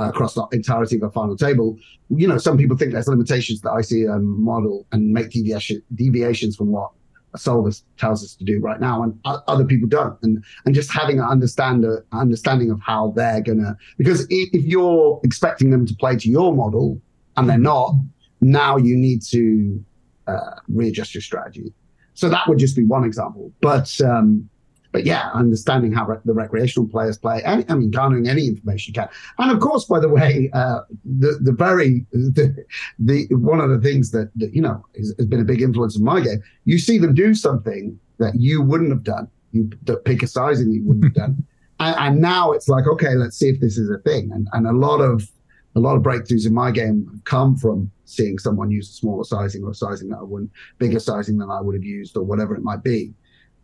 [0.00, 1.78] uh, across the entirety of a final table.
[2.08, 6.68] You know, some people think there's limitations that ICM model and make deviation, deviations from
[6.68, 6.90] what
[7.34, 10.16] a solver tells us to do right now, and other people don't.
[10.22, 15.20] And and just having an understand a, understanding of how they're gonna because if you're
[15.22, 17.00] expecting them to play to your model
[17.36, 17.94] and they're not,
[18.40, 19.84] now you need to
[20.26, 21.72] uh, readjust your strategy.
[22.14, 23.52] So that would just be one example.
[23.60, 24.48] But um,
[24.92, 29.00] but yeah, understanding how the recreational players play, and I mean, garnering any information you
[29.00, 29.08] can.
[29.38, 32.64] And of course, by the way, uh, the the very the,
[32.98, 35.96] the one of the things that, that you know is, has been a big influence
[35.96, 36.42] in my game.
[36.64, 39.28] You see them do something that you wouldn't have done.
[39.52, 39.70] You
[40.04, 41.46] pick a sizing that you wouldn't have done,
[41.80, 44.30] and, and now it's like, okay, let's see if this is a thing.
[44.32, 45.28] And and a lot of
[45.76, 49.62] a lot of breakthroughs in my game come from seeing someone use a smaller sizing
[49.62, 52.56] or a sizing that I wouldn't, bigger sizing than I would have used or whatever
[52.56, 53.14] it might be.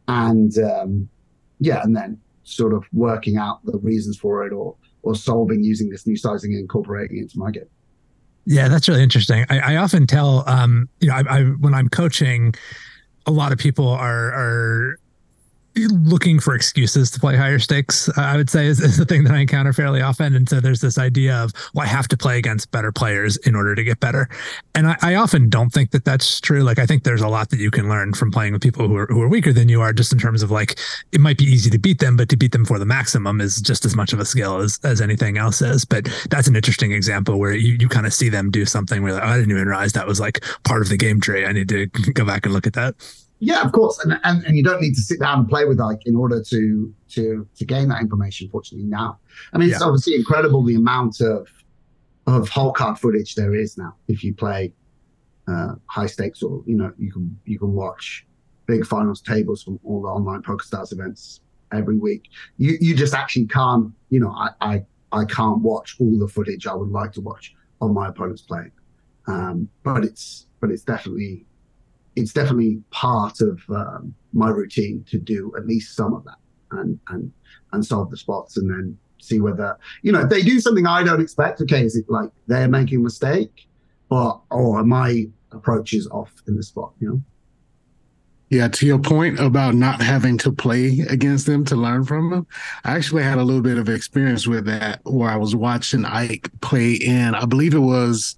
[0.07, 1.09] And um,
[1.61, 5.89] yeah, and then sort of working out the reasons for it or or solving using
[5.89, 7.69] this new sizing and incorporating it into my game.
[8.45, 9.45] Yeah, that's really interesting.
[9.51, 12.55] I, I often tell, um, you know, I, I, when I'm coaching,
[13.27, 14.99] a lot of people are are
[15.77, 19.33] looking for excuses to play higher stakes, I would say is, is, the thing that
[19.33, 20.35] I encounter fairly often.
[20.35, 23.55] And so there's this idea of, well, I have to play against better players in
[23.55, 24.29] order to get better.
[24.75, 26.63] And I, I, often don't think that that's true.
[26.63, 28.97] Like, I think there's a lot that you can learn from playing with people who
[28.97, 30.79] are, who are weaker than you are, just in terms of like,
[31.13, 33.61] it might be easy to beat them, but to beat them for the maximum is
[33.61, 35.85] just as much of a skill as, as anything else is.
[35.85, 39.13] But that's an interesting example where you, you kind of see them do something where
[39.13, 41.45] like, oh, I didn't even realize that was like part of the game tree.
[41.45, 42.95] I need to go back and look at that.
[43.39, 45.79] Yeah, of course, and, and and you don't need to sit down and play with
[45.79, 48.49] Ike in order to to to gain that information.
[48.49, 49.19] Fortunately, now,
[49.53, 49.87] I mean, it's yeah.
[49.87, 51.47] obviously incredible the amount of
[52.27, 53.95] of whole card footage there is now.
[54.09, 54.73] If you play
[55.49, 58.27] uh, high stakes, or you know, you can you can watch
[58.67, 61.41] big finals tables from all the online PokerStars events
[61.73, 62.31] every week.
[62.57, 63.93] You you just actually can't.
[64.09, 67.55] You know, I I I can't watch all the footage I would like to watch
[67.83, 68.73] on my opponent's playing,
[69.27, 71.45] um, but it's but it's definitely
[72.17, 76.39] it's definitely part of um, my routine to do at least some of that
[76.73, 77.33] and and
[77.73, 81.03] and solve the spots and then see whether you know if they do something I
[81.03, 81.61] don't expect.
[81.61, 83.69] Okay, is it like they're making a mistake,
[84.11, 86.93] or or my approach is off in the spot?
[87.01, 87.23] You know.
[88.49, 92.47] Yeah, to your point about not having to play against them to learn from them,
[92.85, 96.49] I actually had a little bit of experience with that where I was watching Ike
[96.61, 98.37] play in, I believe it was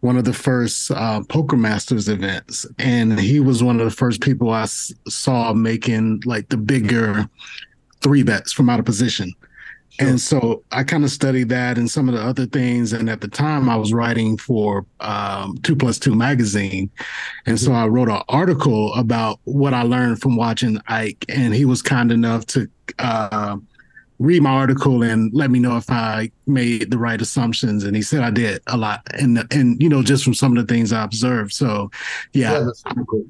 [0.00, 4.20] one of the first uh, Poker Masters events, and he was one of the first
[4.20, 7.28] people I s- saw making like the bigger
[8.00, 9.32] three bets from out of position.
[9.98, 12.94] And so I kind of studied that and some of the other things.
[12.94, 16.90] And at the time, I was writing for um, Two Plus Two magazine,
[17.44, 21.26] and so I wrote an article about what I learned from watching Ike.
[21.28, 22.66] And he was kind enough to
[22.98, 23.58] uh,
[24.20, 27.84] read my article and let me know if I made the right assumptions.
[27.84, 30.64] And he said I did a lot, and and you know just from some of
[30.64, 31.52] the things I observed.
[31.52, 31.90] So
[32.32, 33.24] yeah, Yeah, cool.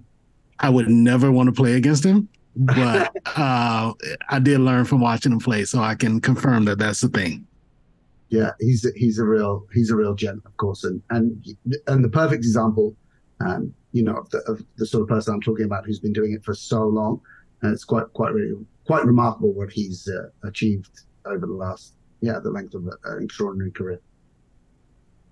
[0.59, 3.93] I would never want to play against him, but uh,
[4.29, 7.47] I did learn from watching him play, so I can confirm that that's the thing.
[8.29, 11.47] Yeah, he's a, he's a real he's a real gent, of course, and and
[11.87, 12.95] and the perfect example,
[13.41, 16.13] um, you know, of the, of the sort of person I'm talking about who's been
[16.13, 17.21] doing it for so long,
[17.63, 18.55] and it's quite quite really
[18.87, 20.91] quite remarkable what he's uh, achieved
[21.27, 24.01] over the last yeah the length of an extraordinary career.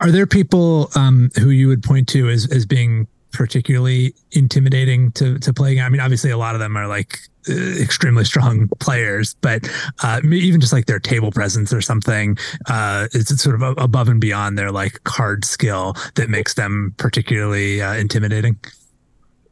[0.00, 5.38] Are there people um, who you would point to as as being particularly intimidating to
[5.40, 5.80] to play?
[5.80, 9.68] I mean, obviously, a lot of them are like uh, extremely strong players, but
[10.02, 14.20] uh, even just like their table presence or something, uh, it's sort of above and
[14.20, 18.58] beyond their like card skill that makes them particularly uh, intimidating.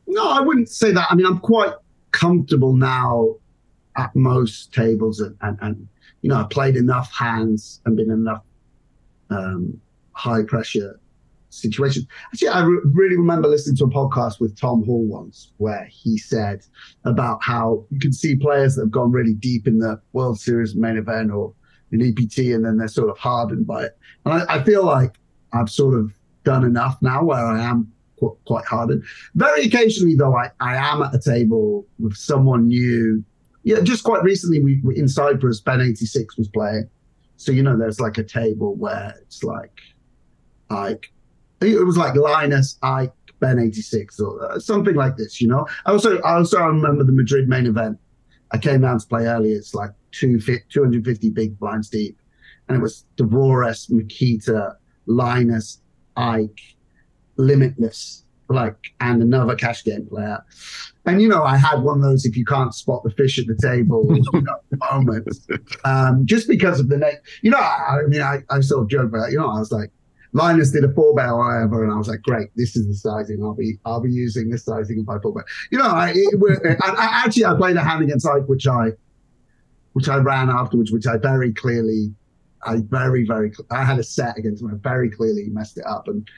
[0.07, 1.09] No, I wouldn't say that.
[1.11, 1.73] I mean, I'm quite
[2.13, 3.35] comfortable now
[3.97, 5.89] at most tables, and and, and
[6.23, 8.43] you know, I've played enough hands and been in enough
[9.31, 9.81] um,
[10.13, 10.99] high pressure
[11.51, 12.07] situations.
[12.33, 16.19] Actually, I re- really remember listening to a podcast with Tom Hall once where he
[16.19, 16.63] said
[17.05, 20.75] about how you can see players that have gone really deep in the World Series
[20.75, 21.55] main event or
[21.93, 23.99] in EPT, and then they're sort of hardened by it.
[24.25, 25.19] And I, I feel like
[25.53, 26.13] I've sort of
[26.45, 29.05] done enough now where I am qu- quite hardened.
[29.35, 33.25] Very occasionally, though, I, I am at a table with someone new.
[33.67, 36.89] Yeah, just quite recently, we in Cyprus, Ben 86 was playing.
[37.37, 39.81] So, you know, there's like a table where it's like,
[40.71, 41.13] Ike,
[41.61, 45.67] it was like Linus, Ike, Ben 86 or uh, something like this, you know?
[45.85, 47.99] I also, I also remember the Madrid main event.
[48.53, 49.51] I came down to play early.
[49.51, 52.17] It's like two, 250 big blinds deep.
[52.69, 54.77] And it was Dvoris, Mikita,
[55.07, 55.81] Linus,
[56.17, 56.61] Ike,
[57.37, 60.39] Limitless, like, and another cash game player.
[61.05, 63.47] And, you know, I had one of those if you can't spot the fish at
[63.47, 64.57] the table you know,
[64.91, 65.47] moments.
[65.85, 67.17] Um, just because of the name.
[67.43, 69.73] You know, I, I mean, I, I sort of joke about, you know, I was
[69.73, 69.91] like,
[70.33, 72.95] Linus did a four bet or whatever, and I was like, "Great, this is the
[72.95, 73.43] sizing.
[73.43, 76.39] I'll be, I'll be using this sizing if I four bet." You know, I, it,
[76.39, 78.91] we're- I actually I played a hand against Ike, which I,
[79.95, 82.13] which I ran afterwards, which I very clearly,
[82.65, 84.69] I very very, I had a set against him.
[84.69, 86.29] I very clearly messed it up and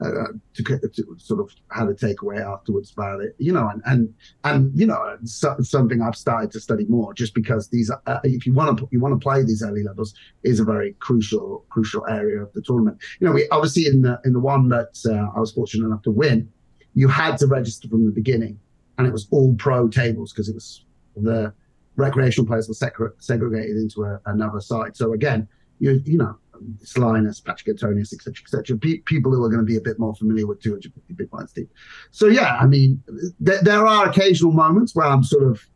[0.00, 3.34] uh, to, to sort of had a takeaway afterwards about it.
[3.38, 7.34] You know, and and and you know, so, something I've started to study more, just
[7.34, 10.60] because these, uh, if you want to, you want to play these early levels, is
[10.60, 12.98] a very crucial crucial area of the tournament.
[13.20, 16.02] You know, we obviously in the in the one that uh, I was fortunate enough
[16.02, 16.48] to win,
[16.94, 18.58] you had to register from the beginning,
[18.98, 20.84] and it was all pro tables because it was
[21.16, 21.52] the
[21.96, 24.96] recreational players were segre- segregated into a, another side.
[24.96, 25.46] So again,
[25.78, 26.36] you you know,
[26.80, 28.76] it's Linus, Patrik Antonius, etc., etc.
[28.76, 31.52] Pe- people who are going to be a bit more familiar with 250 big blinds
[31.52, 31.70] deep.
[32.10, 33.02] So yeah, I mean,
[33.44, 35.66] th- there are occasional moments where I'm sort of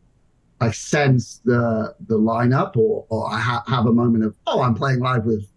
[0.61, 4.75] I sense the the lineup, or or I ha- have a moment of oh, I'm
[4.75, 5.47] playing live with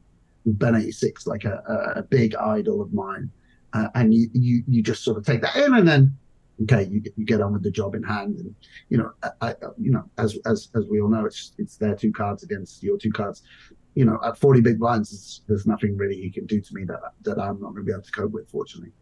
[0.45, 3.31] with Ben 86, like a, a, big idol of mine,
[3.75, 6.17] uh, and you you you just sort of take that in, and then
[6.63, 8.55] okay, you get, you get on with the job in hand, and
[8.89, 11.95] you know, I, I, you know, as as as we all know, it's it's their
[11.95, 13.43] two cards against your two cards.
[13.95, 17.01] You know, at 40 big blinds, there's, nothing really he can do to me that
[17.23, 18.93] that I'm not going to be able to cope with, fortunately.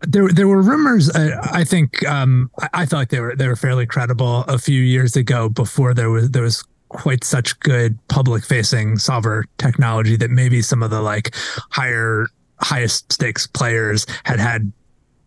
[0.00, 1.10] There, there were rumors.
[1.10, 4.80] Uh, I think um, I, I like they were they were fairly credible a few
[4.80, 10.30] years ago before there was there was quite such good public facing solver technology that
[10.30, 11.34] maybe some of the like
[11.70, 12.26] higher
[12.60, 14.72] highest stakes players had had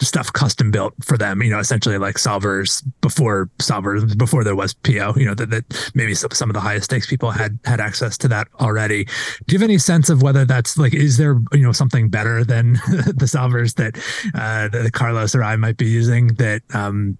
[0.01, 4.73] stuff custom built for them you know essentially like solvers before solvers before there was
[4.73, 7.79] po you know that, that maybe some, some of the highest stakes people had had
[7.79, 9.05] access to that already.
[9.05, 12.43] Do you have any sense of whether that's like is there you know something better
[12.43, 12.73] than
[13.13, 13.97] the solvers that
[14.35, 17.17] uh that carlos or i might be using that um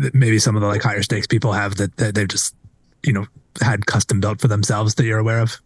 [0.00, 2.54] that maybe some of the like higher stakes people have that, that they've just
[3.04, 3.26] you know
[3.60, 5.60] had custom built for themselves that you're aware of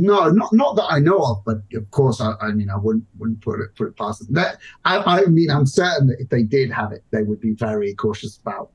[0.00, 3.04] No, not not that I know of, but of course, I, I mean, I wouldn't
[3.18, 4.34] wouldn't put it put it past them.
[4.34, 7.52] That I, I mean, I'm certain that if they did have it, they would be
[7.52, 8.70] very cautious about.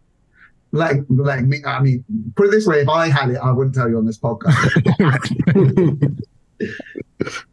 [0.76, 1.60] Like, like me.
[1.66, 2.04] I mean,
[2.36, 4.50] put it this way: if I had it, I wouldn't tell you on this podcast.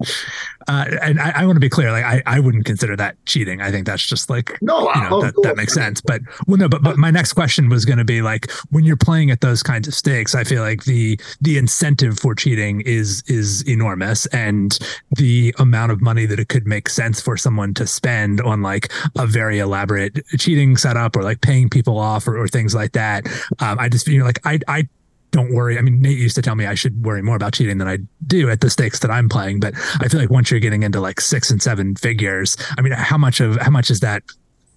[0.68, 3.60] uh, and I, I want to be clear like I, I wouldn't consider that cheating.
[3.60, 5.46] I think that's just like no, you know of that, course.
[5.46, 6.00] that makes sense.
[6.00, 8.96] But well no but, but my next question was going to be like when you're
[8.96, 13.22] playing at those kinds of stakes i feel like the the incentive for cheating is
[13.26, 14.26] is enormous.
[14.26, 14.78] And
[15.16, 18.92] the amount of money that it could make sense for someone to spend on like
[19.16, 23.26] a very elaborate cheating setup or like paying people off or, or things like that
[23.60, 24.86] um, i just feel like i i
[25.30, 25.78] don't worry.
[25.78, 27.98] I mean, Nate used to tell me I should worry more about cheating than I
[28.26, 29.60] do at the stakes that I'm playing.
[29.60, 32.92] But I feel like once you're getting into like six and seven figures, I mean,
[32.92, 34.22] how much of how much is that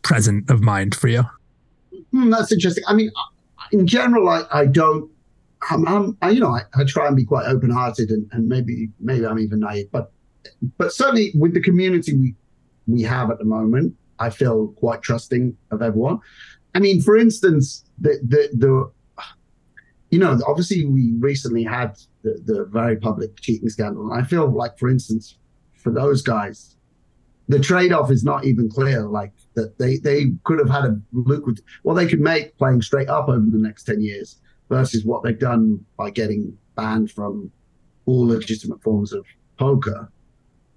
[0.01, 1.23] present of mind for you?
[2.11, 2.83] Hmm, that's interesting.
[2.87, 3.11] I mean,
[3.71, 5.09] in general, I, I don't.
[5.69, 8.89] I'm, I'm I, you know, I, I try and be quite open-hearted, and, and maybe
[8.99, 10.11] maybe I'm even naive, but
[10.77, 12.35] but certainly with the community we
[12.87, 16.19] we have at the moment, I feel quite trusting of everyone.
[16.73, 18.91] I mean, for instance, the the the
[20.11, 24.11] you know, obviously we recently had the, the very public cheating scandal.
[24.11, 25.37] And I feel like, for instance,
[25.73, 26.75] for those guys,
[27.47, 29.03] the trade-off is not even clear.
[29.03, 33.09] Like that they they could have had a lucrative well, they could make playing straight
[33.09, 34.39] up over the next 10 years
[34.69, 37.51] versus what they've done by getting banned from
[38.05, 39.25] all legitimate forms of
[39.57, 40.11] poker.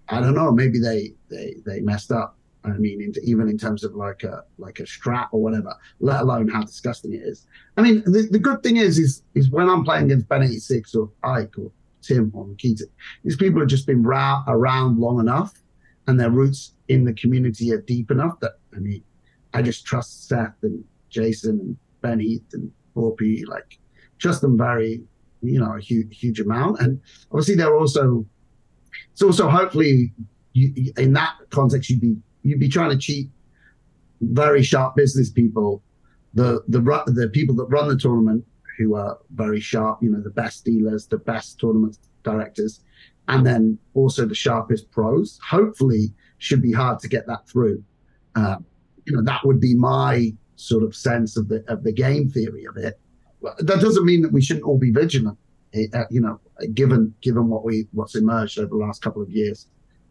[0.08, 2.36] I don't know, maybe they they they messed up.
[2.64, 6.22] I mean, in, even in terms of like a like a strat or whatever, let
[6.22, 7.46] alone how disgusting it is.
[7.76, 10.94] I mean, the, the good thing is is is when I'm playing against Ben 86
[10.94, 11.70] or Ike or
[12.02, 12.86] Tim or Nikita,
[13.22, 15.52] these people have just been ra- around long enough
[16.06, 19.02] and their roots in the community are deep enough that I mean,
[19.52, 23.78] I just trust Seth and Jason and Ben Heath and Orpy, like
[24.18, 25.02] trust them very,
[25.42, 26.80] you know, a huge huge amount.
[26.80, 26.98] And
[27.30, 28.24] obviously they're also
[29.12, 30.14] it's also hopefully
[30.54, 33.28] you, in that context you'd be you'd be trying to cheat
[34.20, 35.82] very sharp business people,
[36.34, 38.44] the the the people that run the tournament
[38.78, 42.80] who are very sharp, you know, the best dealers, the best tournament directors,
[43.28, 45.38] and then also the sharpest pros.
[45.48, 47.82] Hopefully, should be hard to get that through.
[48.36, 48.56] Uh,
[49.06, 52.64] you know, that would be my sort of sense of the of the game theory
[52.64, 52.98] of it.
[53.58, 55.38] That doesn't mean that we shouldn't all be vigilant.
[55.74, 56.40] Uh, you know,
[56.72, 59.68] given given what we what's emerged over the last couple of years.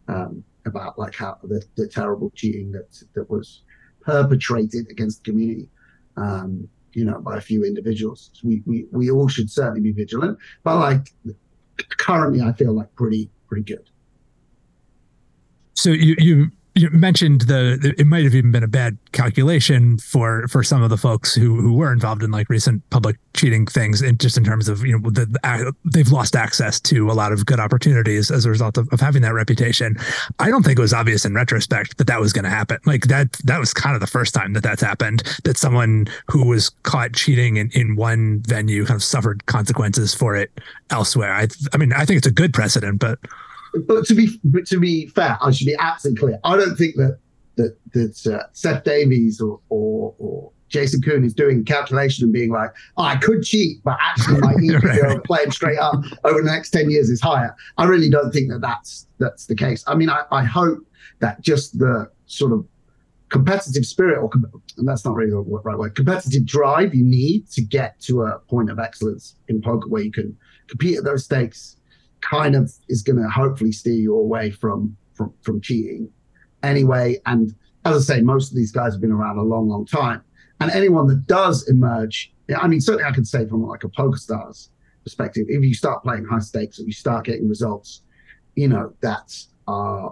[0.08, 3.62] Um, about like how the, the terrible cheating that that was
[4.00, 5.68] perpetrated against the community,
[6.16, 8.30] um, you know, by a few individuals.
[8.42, 11.14] We, we we all should certainly be vigilant, but like
[11.98, 13.88] currently, I feel like pretty pretty good.
[15.74, 20.48] So you you you mentioned the it might have even been a bad calculation for
[20.48, 24.02] for some of the folks who who were involved in like recent public cheating things
[24.02, 27.32] and just in terms of you know the, the, they've lost access to a lot
[27.32, 29.96] of good opportunities as a result of, of having that reputation.
[30.40, 32.78] I don't think it was obvious in retrospect that that was going to happen.
[32.86, 36.46] Like that that was kind of the first time that that's happened that someone who
[36.46, 40.50] was caught cheating in, in one venue kind of suffered consequences for it
[40.90, 41.32] elsewhere.
[41.32, 43.18] I i mean i think it's a good precedent but
[43.86, 46.40] but to be but to be fair, I should be absolutely clear.
[46.44, 47.18] I don't think that
[47.56, 52.50] that that uh, Seth Davies or, or, or Jason Koon is doing calculation and being
[52.50, 56.70] like, oh, I could cheat, but actually my EPO playing straight up over the next
[56.70, 57.54] ten years is higher.
[57.78, 59.84] I really don't think that that's that's the case.
[59.86, 60.80] I mean, I, I hope
[61.20, 62.66] that just the sort of
[63.28, 64.30] competitive spirit, or
[64.76, 68.38] and that's not really the right word, competitive drive you need to get to a
[68.40, 70.36] point of excellence in poker where you can
[70.68, 71.76] compete at those stakes
[72.28, 76.10] kind of is going to hopefully steer you away from, from from cheating
[76.62, 77.20] anyway.
[77.26, 77.54] And
[77.84, 80.22] as I say, most of these guys have been around a long, long time.
[80.60, 84.16] And anyone that does emerge, I mean, certainly I can say from like a poker
[84.16, 84.70] stars
[85.02, 88.02] perspective, if you start playing high stakes and you start getting results,
[88.54, 89.36] you know, that
[89.68, 90.08] uh,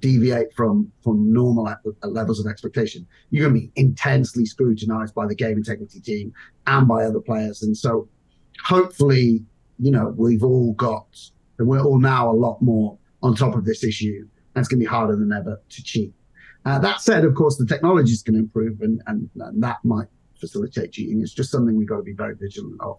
[0.00, 1.72] deviate from from normal
[2.02, 6.32] levels of expectation, you're going to be intensely scrutinized by the game integrity team
[6.66, 7.62] and by other players.
[7.62, 8.08] And so
[8.64, 9.44] hopefully,
[9.78, 11.06] you know, we've all got
[11.58, 14.26] and we're all now a lot more on top of this issue.
[14.54, 16.12] And it's going to be harder than ever to cheat.
[16.64, 19.78] Uh, that said, of course, the technology is going to improve and, and, and that
[19.84, 20.08] might
[20.40, 21.20] facilitate cheating.
[21.20, 22.98] It's just something we've got to be very vigilant of.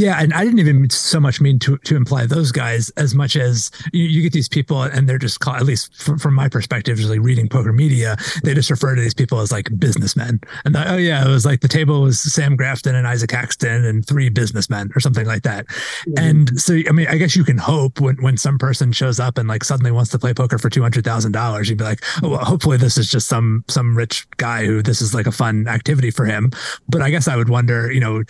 [0.00, 3.36] Yeah, and I didn't even so much mean to to imply those guys as much
[3.36, 6.48] as you, you get these people and they're just called, at least from, from, my
[6.48, 10.40] perspective, just like reading poker media, they just refer to these people as like businessmen.
[10.64, 13.84] And the, oh yeah, it was like the table was Sam Grafton and Isaac Haxton
[13.84, 15.66] and three businessmen or something like that.
[15.66, 16.14] Mm-hmm.
[16.16, 19.36] And so I mean, I guess you can hope when when some person shows up
[19.36, 22.02] and like suddenly wants to play poker for two hundred thousand dollars, you'd be like,
[22.22, 25.32] oh, well, hopefully this is just some some rich guy who this is like a
[25.32, 26.50] fun activity for him.
[26.88, 28.22] But I guess I would wonder, you know,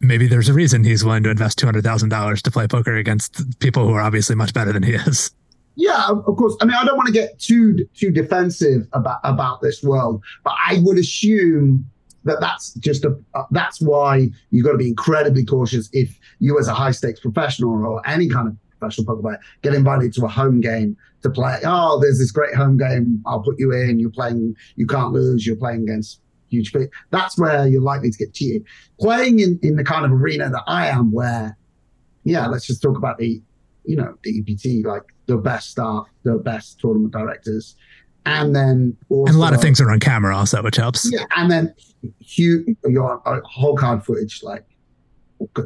[0.00, 2.96] maybe there's a reason he's willing to invest two hundred thousand dollars to play poker
[2.96, 5.30] against people who are obviously much better than he is.
[5.76, 6.56] Yeah, of course.
[6.60, 10.54] I mean, I don't want to get too too defensive about about this world, but
[10.66, 11.88] I would assume
[12.24, 16.58] that that's just a uh, that's why you've got to be incredibly cautious if you
[16.58, 20.24] as a high stakes professional or any kind of professional poker player get invited to
[20.24, 21.58] a home game to play.
[21.64, 23.22] Oh, there's this great home game.
[23.26, 23.98] I'll put you in.
[23.98, 24.56] You're playing.
[24.76, 25.46] You can't lose.
[25.46, 26.19] You're playing against
[26.50, 26.90] huge fit.
[27.10, 28.64] That's where you're likely to get cheated.
[28.98, 31.56] Playing in, in the kind of arena that I am, where,
[32.24, 33.40] yeah, let's just talk about the,
[33.84, 37.76] you know, the EPT, like the best staff, the best tournament directors.
[38.26, 41.10] And then also, and a lot of things are on camera also, which helps.
[41.10, 41.74] Yeah, and then
[42.18, 44.64] huge, your uh, hole card footage, like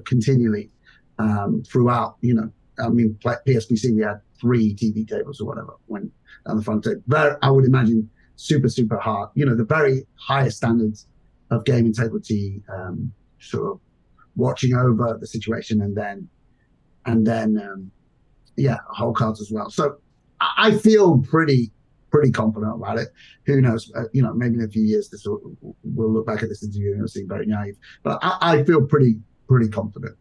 [0.04, 0.70] continually
[1.18, 2.16] um, throughout.
[2.20, 6.12] You know, I mean, PSPC we had three TV tables or whatever when
[6.46, 7.02] on the front table.
[7.08, 9.30] Very, I would imagine super super hard.
[9.34, 11.06] You know, the very highest standards
[11.50, 13.80] of game integrity, um, sort of
[14.36, 16.28] watching over the situation and then
[17.06, 17.90] and then um,
[18.56, 19.70] yeah, hole cards as well.
[19.70, 19.98] So
[20.40, 21.70] I feel pretty
[22.10, 23.08] pretty confident about it.
[23.46, 23.90] Who knows?
[23.96, 25.40] Uh, you know, maybe in a few years, this will,
[25.82, 27.76] we'll look back at this interview and it'll seem very naive.
[28.04, 29.16] But I, I feel pretty
[29.48, 30.16] pretty confident.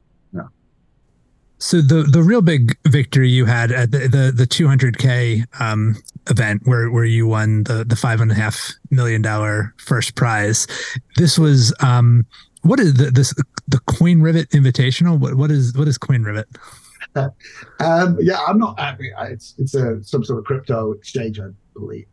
[1.64, 5.96] So the the real big victory you had at the the, the 200k um,
[6.30, 10.68] event where where you won the the five and a half million dollar first prize.
[11.16, 12.26] This was um,
[12.64, 13.34] what is the, this
[13.70, 15.18] the Coin Rivet Invitational?
[15.18, 16.50] What what is what is Coin Rivet?
[17.16, 18.78] um, yeah, I'm not.
[19.00, 22.08] It's it's a some sort of crypto exchange, I believe.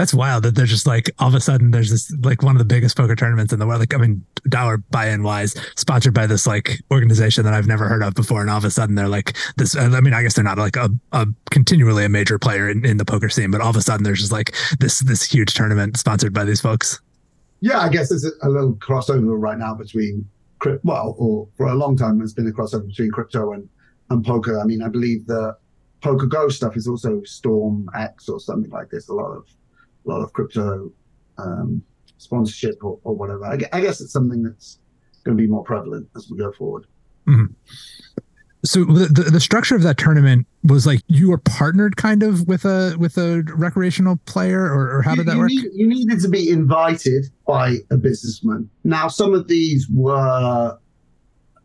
[0.00, 2.58] That's wild that they're just like all of a sudden there's this like one of
[2.58, 3.80] the biggest poker tournaments in the world.
[3.80, 8.02] Like I mean, dollar buy-in wise, sponsored by this like organization that I've never heard
[8.02, 9.76] of before, and all of a sudden they're like this.
[9.76, 12.96] I mean, I guess they're not like a, a continually a major player in, in
[12.96, 15.98] the poker scene, but all of a sudden there's just like this this huge tournament
[15.98, 16.98] sponsored by these folks.
[17.60, 20.26] Yeah, I guess there's a, little crossover right now between
[20.60, 20.80] crypto.
[20.82, 23.68] well, or for a long time, there's been a crossover between crypto and
[24.08, 24.58] and poker.
[24.58, 25.58] I mean, I believe the
[26.00, 29.10] PokerGO stuff is also StormX or something like this.
[29.10, 29.44] A lot of
[30.06, 30.92] a lot of crypto
[31.38, 31.82] um,
[32.18, 33.44] sponsorship or, or whatever.
[33.44, 34.78] I, I, guess it's something that's
[35.24, 36.86] going to be more prevalent as we go forward.
[37.26, 37.52] Mm-hmm.
[38.62, 42.66] So the, the structure of that tournament was like you were partnered kind of with
[42.66, 45.48] a with a recreational player, or, or how did that you work?
[45.48, 48.68] Need, you needed to be invited by a businessman.
[48.84, 50.78] Now, some of these were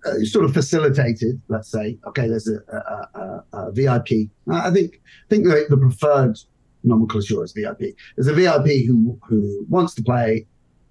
[0.05, 1.41] uh, sort of facilitated.
[1.49, 4.29] Let's say, okay, there's a, a, a, a VIP.
[4.49, 6.39] I think I think the, the preferred
[6.85, 7.95] nomenclature is VIP.
[8.15, 10.47] There's a VIP who who wants to play.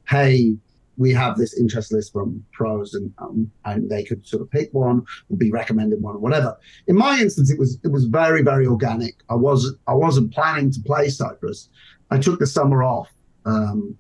[0.09, 0.57] Hey,
[0.97, 4.73] we have this interest list from pros, and um, and they could sort of pick
[4.73, 6.57] one or be recommended one or whatever.
[6.87, 9.15] In my instance, it was it was very very organic.
[9.29, 11.69] I wasn't I wasn't planning to play Cyprus.
[12.11, 13.09] I took the summer off
[13.45, 13.97] um,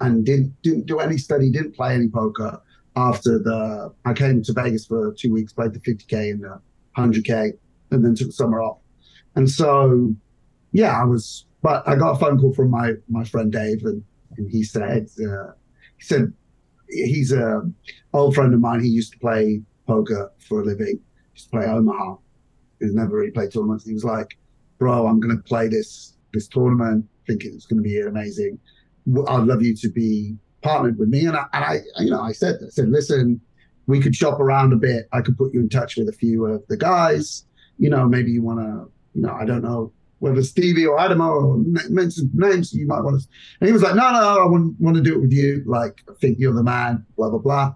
[0.00, 2.60] and didn't didn't do any study, didn't play any poker
[2.96, 6.60] after the I came to Vegas for two weeks, played the 50k and the
[6.96, 7.52] 100k,
[7.90, 8.78] and then took the summer off.
[9.36, 10.14] And so,
[10.72, 11.46] yeah, I was.
[11.62, 14.02] But I got a phone call from my my friend Dave, and,
[14.36, 15.52] and he said uh,
[15.96, 16.32] he said
[16.88, 17.62] he's a
[18.12, 18.80] old friend of mine.
[18.80, 20.86] He used to play poker for a living.
[20.86, 22.16] He used to play Omaha.
[22.80, 23.86] He's never really played tournaments.
[23.86, 24.38] He was like,
[24.78, 27.06] "Bro, I'm going to play this this tournament.
[27.26, 28.58] Thinking it's going to be amazing.
[29.28, 31.26] I'd love you to be partnered with me.
[31.26, 33.40] And I, and I, you know, I said, I said, listen,
[33.86, 35.08] we could shop around a bit.
[35.12, 37.44] I could put you in touch with a few of the guys.
[37.78, 41.30] You know, maybe you want to, you know, I don't know whether Stevie or Adamo
[41.30, 41.56] or
[41.88, 43.28] mention names you might want to.
[43.60, 45.64] And he was like, no, no, I want, want to do it with you.
[45.66, 47.74] Like, I think you're the man, blah, blah, blah.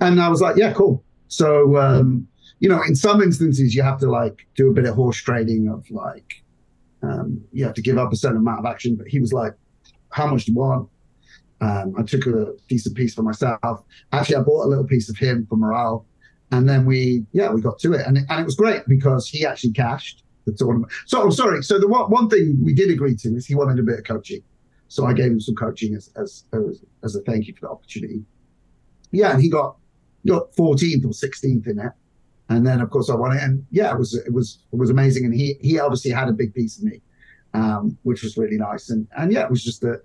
[0.00, 1.02] And I was like, yeah, cool.
[1.28, 2.28] So, um,
[2.60, 5.68] you know, in some instances, you have to like do a bit of horse trading
[5.68, 6.44] of like,
[7.02, 8.94] um, you have to give up a certain amount of action.
[8.94, 9.54] But he was like,
[10.10, 10.88] how much do you want?
[11.62, 13.82] Um, I took a decent piece for myself.
[14.12, 16.04] Actually, I bought a little piece of him for morale.
[16.50, 18.06] And then we, yeah, we got to it.
[18.06, 20.92] And, it, and it was great because he actually cashed the tournament.
[21.06, 21.62] So, I'm sorry.
[21.62, 24.04] So, the one, one thing we did agree to is he wanted a bit of
[24.04, 24.42] coaching.
[24.88, 27.70] So, I gave him some coaching as, as, as, as a thank you for the
[27.70, 28.22] opportunity.
[29.10, 29.32] Yeah.
[29.32, 29.76] And he got,
[30.26, 31.92] got 14th or 16th in it.
[32.48, 33.42] And then, of course, I won it.
[33.42, 35.24] And yeah, it was, it was, it was amazing.
[35.24, 37.00] And he, he obviously had a big piece of me,
[37.54, 38.90] um, which was really nice.
[38.90, 39.98] And, and yeah, it was just a,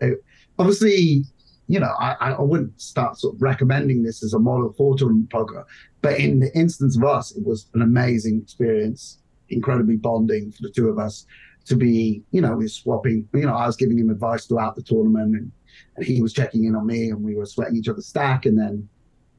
[0.57, 1.25] obviously
[1.67, 5.29] you know, I, I wouldn't start sort of recommending this as a model for tournament
[5.29, 5.65] poker.
[6.01, 9.19] But in the instance of us, it was an amazing experience,
[9.49, 11.25] incredibly bonding for the two of us
[11.65, 14.81] to be, you know, we're swapping, you know, I was giving him advice throughout the
[14.81, 15.51] tournament and,
[15.97, 18.45] and he was checking in on me and we were sweating each other's stack.
[18.45, 18.87] And then,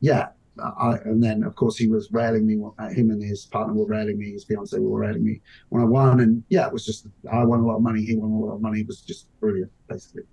[0.00, 0.28] yeah,
[0.60, 2.54] I, and then of course he was railing me.
[2.92, 4.32] Him and his partner were railing me.
[4.32, 7.60] His fiance were railing me when I won, and yeah, it was just I won
[7.60, 8.04] a lot of money.
[8.04, 8.80] He won a lot of money.
[8.80, 10.24] It was just brilliant, basically.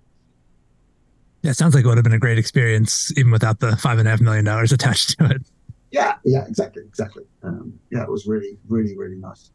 [1.42, 3.98] Yeah, it sounds like it would have been a great experience even without the five
[3.98, 5.42] and a half million dollars attached to it.
[5.90, 7.24] Yeah, yeah, exactly, exactly.
[7.42, 9.50] Um, yeah, it was really, really, really nice.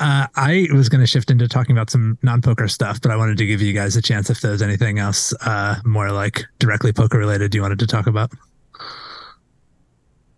[0.00, 3.36] Uh, I was going to shift into talking about some non-poker stuff, but I wanted
[3.36, 7.18] to give you guys a chance if there's anything else uh, more like directly poker
[7.18, 8.32] related you wanted to talk about.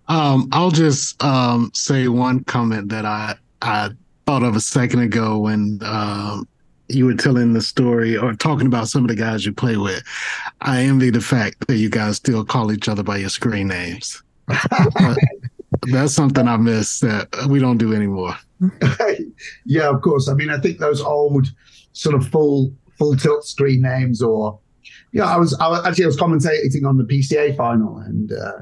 [0.08, 3.90] Um, I'll just um, say one comment that I I
[4.26, 6.48] thought of a second ago when um,
[6.88, 10.02] you were telling the story or talking about some of the guys you play with,
[10.60, 14.22] I envy the fact that you guys still call each other by your screen names.
[15.90, 18.36] That's something I miss that we don't do anymore.
[19.64, 20.28] yeah, of course.
[20.28, 21.48] I mean, I think those old
[21.92, 24.58] sort of full full tilt screen names, or
[25.12, 28.58] yeah, I was, I was actually I was commentating on the PCA final, and uh,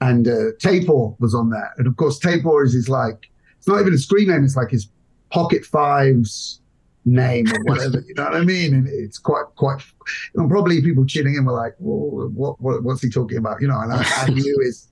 [0.00, 3.80] and uh, Tapor was on there, and of course Tapor is his like it's not
[3.80, 4.88] even a screen name; it's like his
[5.30, 6.60] Pocket Fives
[7.04, 8.04] name or whatever.
[8.06, 8.74] you know what I mean?
[8.74, 9.82] And it's quite quite.
[10.34, 13.60] And probably people tuning in were like, what, what what's he talking about?
[13.60, 14.88] You know, and I, I knew his.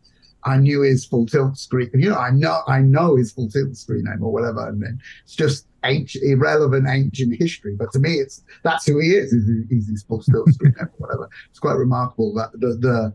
[0.47, 1.90] I knew his full tilt screen.
[1.92, 4.99] You know, I know I know his full tilt screen name or whatever, and then
[5.24, 7.74] it's just ancient, irrelevant ancient history.
[7.76, 9.34] But to me, it's that's who he is.
[9.68, 11.28] He's his full tilt screen name or whatever.
[11.51, 13.14] It's quite remarkable that the the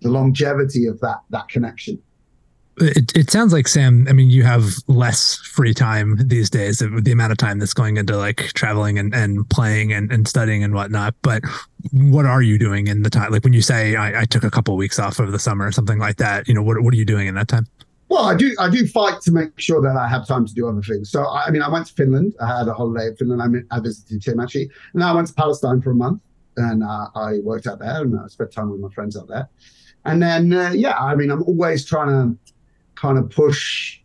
[0.00, 2.02] the longevity of that that connection.
[2.78, 4.06] It, it sounds like Sam.
[4.08, 6.78] I mean, you have less free time these days.
[6.78, 10.64] The amount of time that's going into like traveling and, and playing and, and studying
[10.64, 11.14] and whatnot.
[11.22, 11.42] But
[11.92, 13.30] what are you doing in the time?
[13.30, 15.66] Like when you say I, I took a couple of weeks off over the summer
[15.66, 16.48] or something like that.
[16.48, 17.66] You know, what what are you doing in that time?
[18.08, 18.54] Well, I do.
[18.58, 21.10] I do fight to make sure that I have time to do other things.
[21.10, 22.34] So, I, mean, I went to Finland.
[22.40, 23.42] I had a holiday in Finland.
[23.42, 26.20] I, mean, I visited Tim actually, and I went to Palestine for a month,
[26.56, 29.48] and uh, I worked out there, and I spent time with my friends out there.
[30.04, 32.53] And then, uh, yeah, I mean, I'm always trying to
[32.94, 34.00] kind of push,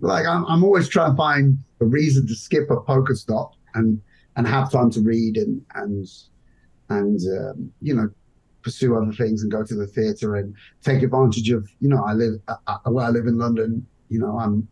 [0.00, 4.00] like, I'm, I'm always trying to find a reason to skip a poker stop and
[4.36, 6.06] and have time to read and and
[6.88, 8.08] and um, you know
[8.62, 12.14] pursue other things and go to the theatre and take advantage of you know I
[12.14, 13.86] live uh, uh, where I live in London.
[14.08, 14.68] You know, I'm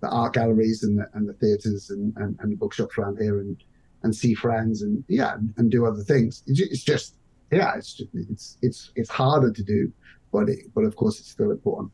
[0.00, 3.40] the art galleries and the, and the theatres and, and, and the bookshops around here
[3.40, 3.56] and
[4.02, 6.42] and see friends and yeah and do other things.
[6.46, 7.14] It's just
[7.50, 9.92] yeah, it's it's it's it's harder to do,
[10.32, 11.92] but it, but of course it's still important.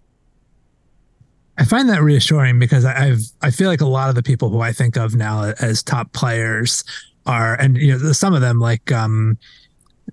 [1.59, 4.61] I find that reassuring because I've I feel like a lot of the people who
[4.61, 6.85] I think of now as top players
[7.27, 9.39] are, and you know, some of them like um,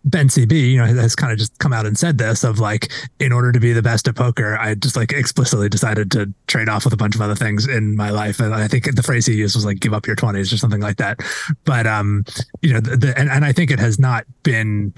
[0.06, 2.92] Ben CB, you know, has kind of just come out and said this of like,
[3.20, 6.70] in order to be the best at poker, I just like explicitly decided to trade
[6.70, 8.40] off with a bunch of other things in my life.
[8.40, 10.82] And I think the phrase he used was like, give up your 20s or something
[10.82, 11.20] like that.
[11.66, 12.26] But, um,
[12.62, 14.94] you know, the, the and, and I think it has not been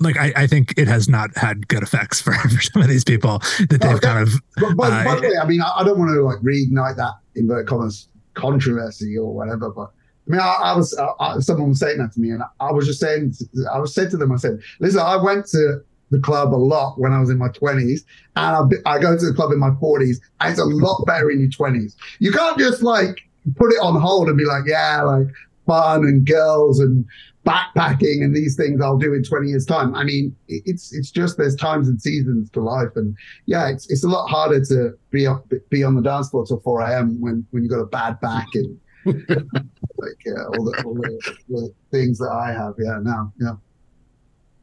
[0.00, 3.04] like I, I think it has not had good effects for, for some of these
[3.04, 3.38] people
[3.68, 4.34] that they've kind of.
[4.56, 6.96] But, but uh, by the way, I mean, I, I, don't want to like reignite
[6.96, 9.90] that inverted commas controversy or whatever, but
[10.28, 12.86] I mean, I, I was I, someone was saying that to me, and I was
[12.86, 13.34] just saying,
[13.72, 15.80] I was said to them, I said, listen, I went to
[16.10, 18.00] the club a lot when I was in my 20s,
[18.36, 21.30] and I, I go to the club in my 40s, and it's a lot better
[21.30, 21.96] in your 20s.
[22.18, 23.20] You can't just like
[23.56, 25.26] put it on hold and be like, yeah, like
[25.66, 27.04] fun and girls and
[27.48, 29.94] backpacking and these things I'll do in 20 years time.
[29.94, 34.04] I mean, it's it's just there's times and seasons to life, and yeah, it's it's
[34.04, 37.20] a lot harder to be up, be on the dance floor till 4 a.m.
[37.20, 41.74] when when you've got a bad back and like yeah, all, the, all the, the
[41.90, 42.74] things that I have.
[42.78, 43.54] Yeah, now yeah.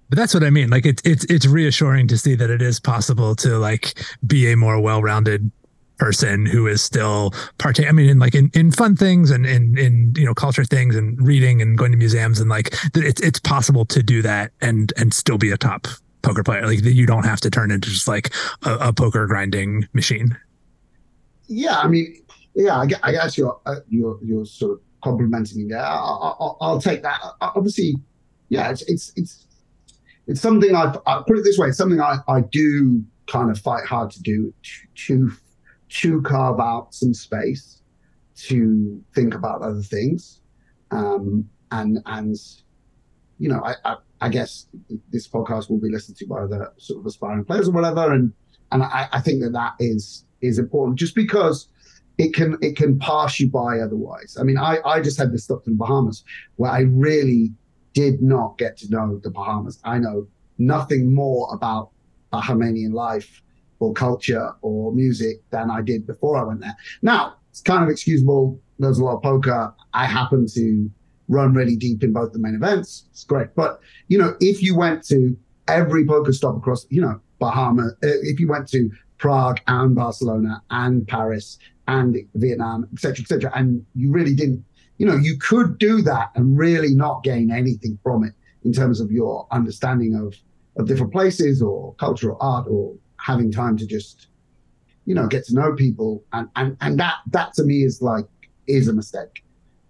[0.09, 0.69] But that's what I mean.
[0.69, 4.57] Like it's it's it's reassuring to see that it is possible to like be a
[4.57, 5.51] more well-rounded
[5.97, 7.87] person who is still partake.
[7.87, 10.95] I mean, in like in, in fun things and in in you know culture things
[10.95, 14.93] and reading and going to museums and like it's it's possible to do that and
[14.97, 15.87] and still be a top
[16.21, 16.65] poker player.
[16.65, 18.33] Like you don't have to turn into just like
[18.63, 20.37] a, a poker grinding machine.
[21.47, 22.15] Yeah, I mean,
[22.55, 25.85] yeah, I, I guess you're uh, you're you're sort of complimenting me there.
[25.85, 27.19] I'll, I'll, take that.
[27.41, 27.95] Obviously,
[28.49, 29.45] yeah, it's it's it's
[30.27, 31.67] it's something I've I put it this way.
[31.67, 35.31] It's something I I do kind of fight hard to do to, to
[36.01, 37.81] to carve out some space
[38.35, 40.41] to think about other things.
[40.91, 42.35] Um, and and
[43.37, 44.67] you know, I, I, I guess
[45.11, 48.33] this podcast will be listened to by other sort of aspiring players or whatever, and
[48.71, 51.69] and I, I think that that is is important just because
[52.17, 54.37] it can it can pass you by otherwise.
[54.39, 56.23] I mean, I I just had this the Bahamas
[56.57, 57.53] where I really
[57.93, 59.79] did not get to know the Bahamas.
[59.83, 60.27] I know
[60.57, 61.91] nothing more about
[62.31, 63.41] Bahamian life
[63.79, 66.75] or culture or music than I did before I went there.
[67.01, 68.59] Now, it's kind of excusable.
[68.79, 69.73] There's a lot of poker.
[69.93, 70.89] I happen to
[71.27, 73.05] run really deep in both the main events.
[73.11, 73.55] It's great.
[73.55, 78.19] But, you know, if you went to every poker stop across, you know, Bahama, uh,
[78.21, 81.57] if you went to Prague and Barcelona and Paris
[81.87, 84.63] and Vietnam, etc., etc., and you really didn't,
[84.97, 88.99] you know, you could do that and really not gain anything from it in terms
[88.99, 90.35] of your understanding of
[90.77, 92.95] of different places or cultural art or
[93.25, 94.27] having time to just
[95.05, 96.23] you know get to know people.
[96.33, 98.25] And and and that that to me is like
[98.67, 99.43] is a mistake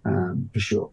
[0.04, 0.90] um, for sure.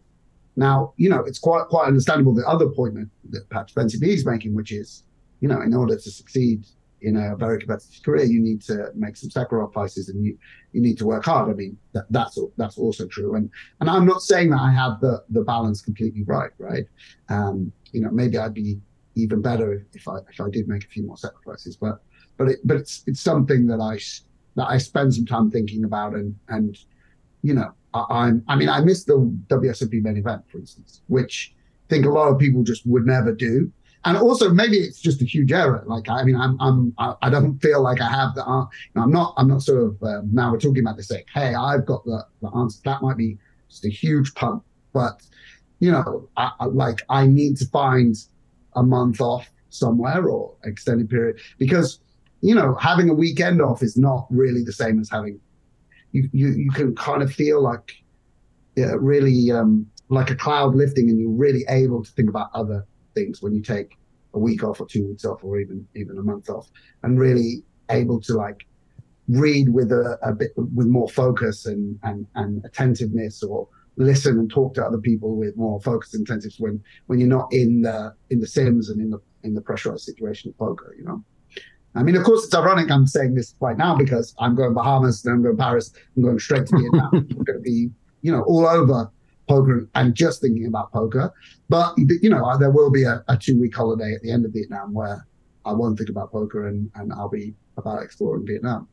[0.56, 4.06] Now you know it's quite quite understandable the other point that, that perhaps Ben CB
[4.08, 5.04] is making which is
[5.40, 6.66] you know in order to succeed
[7.00, 10.36] in a very competitive career you need to make some sacrifices and you
[10.72, 11.50] you need to work hard.
[11.50, 13.36] I mean that, that's that's also true.
[13.36, 16.86] And and i'm not saying that i have the the balance completely right right?
[17.30, 18.80] Um you know maybe i'd be
[19.16, 21.96] even better if i if i did make a few more sacrifices but
[22.36, 23.98] but it, but it's it's something that I
[24.56, 26.78] that I spend some time thinking about and and
[27.42, 29.18] you know I, am I mean I missed the
[29.48, 33.32] WSOP main event for instance, which I think a lot of people just would never
[33.32, 33.70] do.
[34.04, 35.82] and also maybe it's just a huge error.
[35.86, 38.44] Like I mean, I'm I'm I don't feel like I have the.
[38.44, 38.66] Uh,
[38.96, 42.04] I'm not I'm not sort of uh, now we're talking about this hey, I've got
[42.04, 42.80] the the answer.
[42.84, 45.22] That might be just a huge pump, but
[45.80, 48.16] you know, I, I, like I need to find
[48.74, 52.00] a month off somewhere or extended period because
[52.44, 55.40] you know having a weekend off is not really the same as having
[56.12, 58.04] you you, you can kind of feel like
[58.76, 62.84] yeah, really um, like a cloud lifting and you're really able to think about other
[63.14, 63.96] things when you take
[64.34, 66.68] a week off or two weeks off or even even a month off
[67.02, 68.66] and really able to like
[69.28, 73.66] read with a, a bit with more focus and, and and attentiveness or
[73.96, 77.50] listen and talk to other people with more focus and attentiveness when when you're not
[77.52, 81.04] in the in the sims and in the in the pressurized situation of poker you
[81.04, 81.24] know
[81.94, 85.22] I mean, of course, it's ironic I'm saying this right now because I'm going Bahamas,
[85.22, 87.10] then I'm going to Paris, I'm going straight to Vietnam.
[87.12, 87.90] I'm going to be,
[88.22, 89.10] you know, all over
[89.48, 91.32] poker and just thinking about poker.
[91.68, 94.52] But you know, there will be a, a two week holiday at the end of
[94.52, 95.26] Vietnam where
[95.64, 98.88] I won't think about poker and, and I'll be about exploring Vietnam.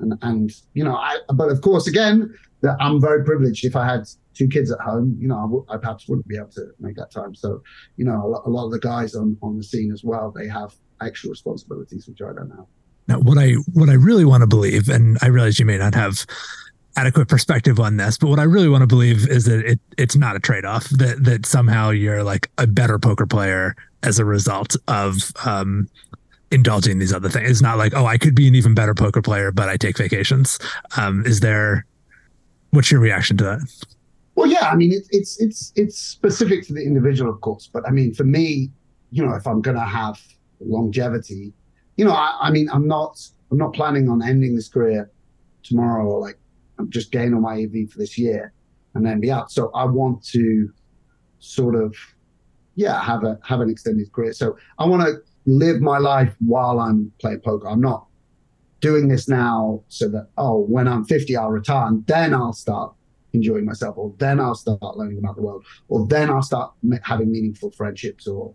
[0.00, 3.64] And and you know, I but of course, again, that I'm very privileged.
[3.64, 6.36] If I had two kids at home, you know, I, w- I perhaps wouldn't be
[6.36, 7.34] able to make that time.
[7.34, 7.62] So,
[7.96, 10.32] you know, a lot, a lot of the guys on on the scene as well,
[10.34, 12.66] they have extra responsibilities which I don't have.
[13.06, 15.94] Now, what I what I really want to believe, and I realize you may not
[15.94, 16.26] have
[16.96, 20.16] adequate perspective on this, but what I really want to believe is that it it's
[20.16, 20.88] not a trade off.
[20.90, 25.88] That that somehow you're like a better poker player as a result of um,
[26.50, 27.50] indulging these other things.
[27.50, 29.98] It's not like oh, I could be an even better poker player, but I take
[29.98, 30.58] vacations.
[30.96, 31.84] Um, is there?
[32.70, 33.86] What's your reaction to that?
[34.34, 37.86] Well, yeah, I mean it's it's it's it's specific to the individual, of course, but
[37.86, 38.70] I mean for me,
[39.10, 40.20] you know, if I'm gonna have
[40.60, 41.52] longevity,
[41.96, 45.10] you know, I, I mean, I'm not I'm not planning on ending this career
[45.62, 46.38] tomorrow or like
[46.78, 48.52] I'm just gain on my EV for this year
[48.94, 49.50] and then be out.
[49.50, 50.70] So I want to
[51.38, 51.94] sort of,
[52.74, 54.32] yeah, have a have an extended career.
[54.32, 57.68] So I want to live my life while I'm playing poker.
[57.68, 58.06] I'm not
[58.80, 62.92] doing this now so that oh, when I'm 50, I'll retire and then I'll start
[63.32, 67.30] enjoying myself, or then I'll start learning about the world, or then I'll start having
[67.30, 68.54] meaningful friendships, or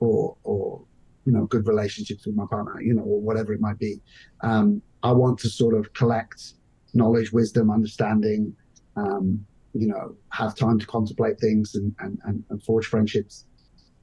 [0.00, 0.82] or or
[1.26, 4.00] you know good relationships with my partner, you know, or whatever it might be.
[4.42, 6.54] Um, I want to sort of collect
[6.94, 8.54] knowledge, wisdom, understanding,
[8.96, 13.44] um, you know, have time to contemplate things and, and, and, and forge friendships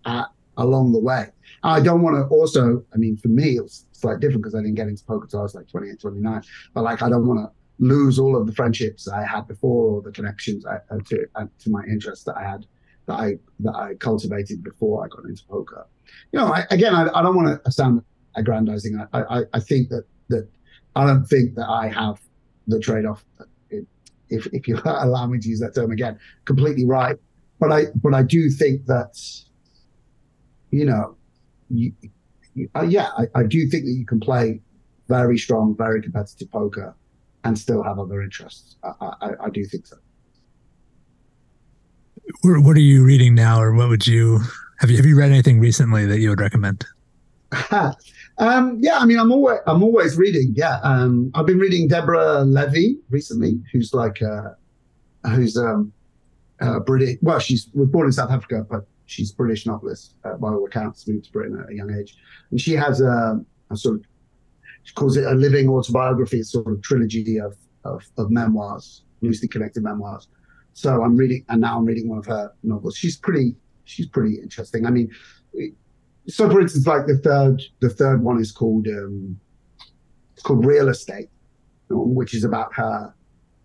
[0.05, 0.25] at,
[0.57, 1.27] along the way.
[1.63, 4.75] I don't want to also, I mean, for me, it's slightly different because I didn't
[4.75, 6.43] get into poker until I was like 28, 29.
[6.73, 10.01] But like, I don't want to lose all of the friendships I had before or
[10.01, 12.65] the connections I, uh, to, uh, to my interests that I had,
[13.05, 15.85] that I, that I cultivated before I got into poker.
[16.31, 18.03] You know, I, again, I, I don't want to sound
[18.35, 19.05] aggrandizing.
[19.13, 20.47] I, I, I think that, that
[20.95, 22.19] I don't think that I have
[22.67, 23.25] the trade-off,
[24.29, 27.17] if if you allow me to use that term again, completely right.
[27.59, 29.19] But I but I do think that,
[30.71, 31.15] you know,
[31.69, 31.93] you,
[32.53, 34.61] you, uh, yeah, I, I do think that you can play
[35.07, 36.95] very strong, very competitive poker
[37.43, 38.77] and still have other interests.
[38.83, 39.97] I, I, I do think so.
[42.41, 44.39] What are you reading now, or what would you
[44.79, 46.85] have you have you read anything recently that you would recommend?
[48.39, 50.53] Um, yeah, I mean, I'm always I'm always reading.
[50.55, 54.49] Yeah, um, I've been reading Deborah Levy recently, who's like uh,
[55.29, 55.93] who's um,
[56.85, 57.17] British.
[57.21, 61.07] Well, she's was born in South Africa, but she's British novelist uh, by all accounts.
[61.07, 62.17] Moved to Britain at a young age,
[62.49, 64.05] and she has a, a sort of
[64.83, 67.55] she calls it a living autobiography, a sort of trilogy of,
[67.85, 70.27] of of memoirs, loosely connected memoirs.
[70.73, 72.97] So I'm reading, and now I'm reading one of her novels.
[72.97, 73.55] She's pretty
[73.85, 74.85] she's pretty interesting.
[74.85, 75.11] I mean,
[76.27, 79.39] so for instance, like the third, the third one is called um,
[80.33, 81.29] it's called Real Estate,
[81.89, 83.13] which is about her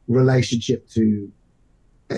[0.06, 1.30] relationship to.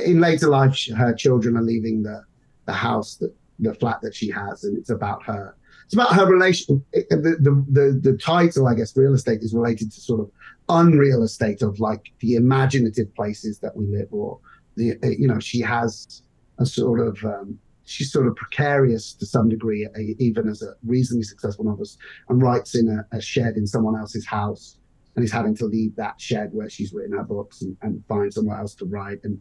[0.05, 2.25] In later life, her children are leaving the
[2.67, 5.57] the house that the flat that she has, and it's about her.
[5.85, 6.85] It's about her relation.
[6.93, 10.31] The, the the the title, I guess, real estate is related to sort of
[10.69, 14.39] unreal estate of like the imaginative places that we live, or
[14.81, 16.23] the you know she has
[16.59, 19.87] a sort of um, she's sort of precarious to some degree,
[20.19, 24.27] even as a reasonably successful novelist, and writes in a, a, shed in someone else's
[24.27, 24.79] house,
[25.17, 28.33] and is having to leave that shed where she's written her books and, and find
[28.33, 29.19] somewhere else to write.
[29.25, 29.41] And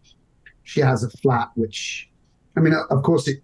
[0.64, 2.10] she has a flat, which,
[2.58, 3.40] I mean, of course, it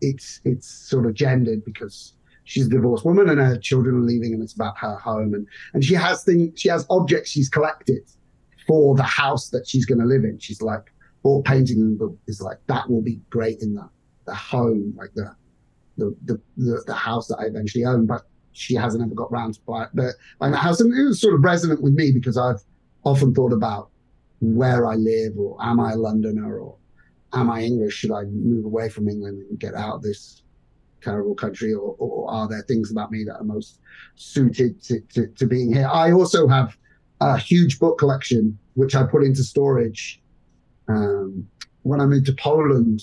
[0.00, 2.14] it's it's sort of gendered because
[2.44, 5.46] she's a divorced woman and her children are leaving, and it's about her home, and
[5.72, 8.02] and she has things, she has objects she's collected
[8.66, 10.38] for the house that she's going to live in.
[10.38, 10.92] She's like,
[11.24, 11.98] all painting
[12.28, 13.88] is like that will be great in that
[14.26, 15.34] the home, like the
[15.96, 18.06] the the, the, the house that I eventually own.
[18.06, 18.22] but
[18.52, 19.88] she hasn't ever got round to buy, it.
[19.94, 20.80] but buying that house.
[20.80, 22.62] And it was sort of resonant with me because I've
[23.02, 23.90] often thought about
[24.40, 26.76] where I live, or am I a Londoner, or
[27.32, 27.94] am I English?
[27.94, 30.42] Should I move away from England and get out of this
[31.02, 33.80] terrible country, or, or are there things about me that are most
[34.14, 35.88] suited to, to, to being here?
[35.92, 36.76] I also have
[37.20, 40.20] a huge book collection which I put into storage
[40.88, 41.46] um,
[41.82, 43.02] when I moved to Poland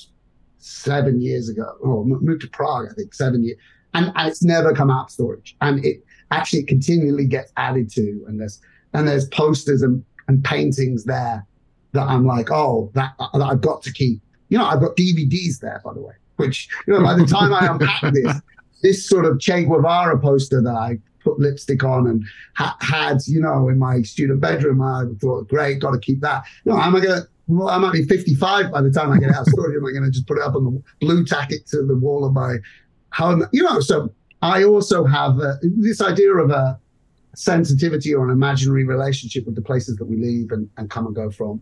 [0.57, 3.57] seven years ago, or moved to Prague, I think seven years,
[3.93, 8.23] and, and it's never come out of storage, and it actually continually gets added to,
[8.27, 8.59] and there's
[8.93, 11.45] and there's posters and, and paintings there
[11.93, 14.21] that I'm like, oh, that, that I've got to keep.
[14.49, 17.53] You know, I've got DVDs there, by the way, which you know, by the time
[17.53, 18.41] I unpack this,
[18.81, 22.23] this sort of Che Guevara poster that I put lipstick on and
[22.55, 24.81] ha- had, you know, in my student bedroom.
[24.81, 26.43] I thought, great, got to keep that.
[26.65, 29.17] You know, am I going to, well, I might be 55 by the time I
[29.17, 29.75] get out of storage.
[29.75, 31.95] Am I going to just put it up on the Blu Tack it to the
[31.95, 32.57] wall of my
[33.13, 33.45] home?
[33.51, 36.79] You know, so I also have uh, this idea of a
[37.35, 41.15] sensitivity or an imaginary relationship with the places that we leave and, and come and
[41.15, 41.61] go from.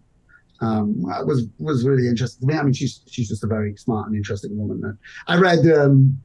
[0.61, 2.59] Um, was was really interesting to me.
[2.59, 4.97] I mean, she's she's just a very smart and interesting woman.
[5.27, 6.21] I read um,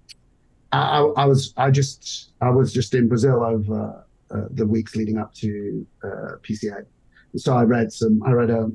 [0.73, 5.19] I, I, was I just I was just in Brazil over uh, the weeks leading
[5.19, 6.85] up to uh, PCA,
[7.37, 8.73] so I read some I read a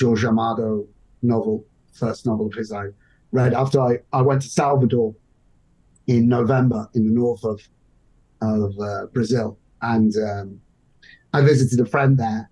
[0.00, 0.86] Jorge Amado
[1.22, 2.86] novel, first novel of his I
[3.32, 5.14] read after I, I went to Salvador
[6.06, 7.60] in November in the north of
[8.42, 10.60] of uh, Brazil, and um,
[11.32, 12.50] I visited a friend there,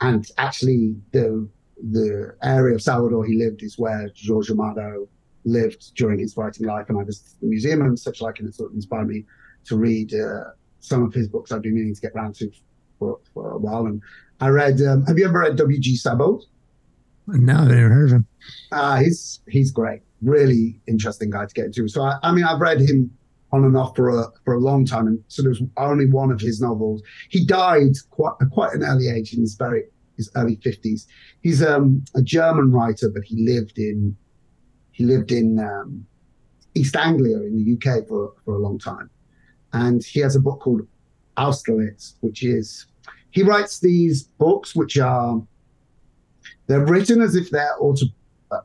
[0.00, 1.48] and actually the
[1.90, 5.08] the area of Salvador he lived is where George Amado
[5.44, 8.54] lived during his writing life, and I visited the museum and such like, and it
[8.54, 9.24] sort of inspired me
[9.66, 10.44] to read uh,
[10.80, 12.50] some of his books I've been meaning to get around to
[12.98, 13.86] for, for a while.
[13.86, 14.02] And
[14.40, 15.96] I read, um, have you ever read W.G.
[15.96, 16.46] Sebald?
[17.26, 18.26] No, I've never heard of him.
[18.72, 21.88] Uh, he's he's great, really interesting guy to get into.
[21.88, 23.10] So I, I mean, I've read him
[23.52, 26.40] on and off for a for a long time, and so there's only one of
[26.40, 27.02] his novels.
[27.30, 29.84] He died quite quite an early age in his very
[30.16, 31.06] his early fifties.
[31.40, 34.16] He's um, a German writer, but he lived in
[34.94, 36.06] he lived in um,
[36.74, 39.10] East Anglia in the UK for, for a long time.
[39.72, 40.82] And he has a book called
[41.36, 42.86] Austerlitz, which is,
[43.30, 45.42] he writes these books which are,
[46.66, 48.06] they're written as if they're auto,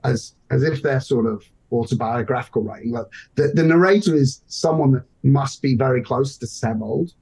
[0.03, 2.91] as, as if they're sort of autobiographical writing.
[2.91, 7.13] Like the, the narrator is someone that must be very close to Sebald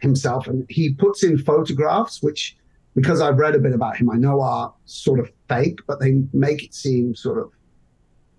[0.00, 0.46] himself.
[0.46, 2.56] And he puts in photographs, which,
[2.94, 6.22] because I've read a bit about him, I know are sort of fake, but they
[6.32, 7.52] make it seem sort of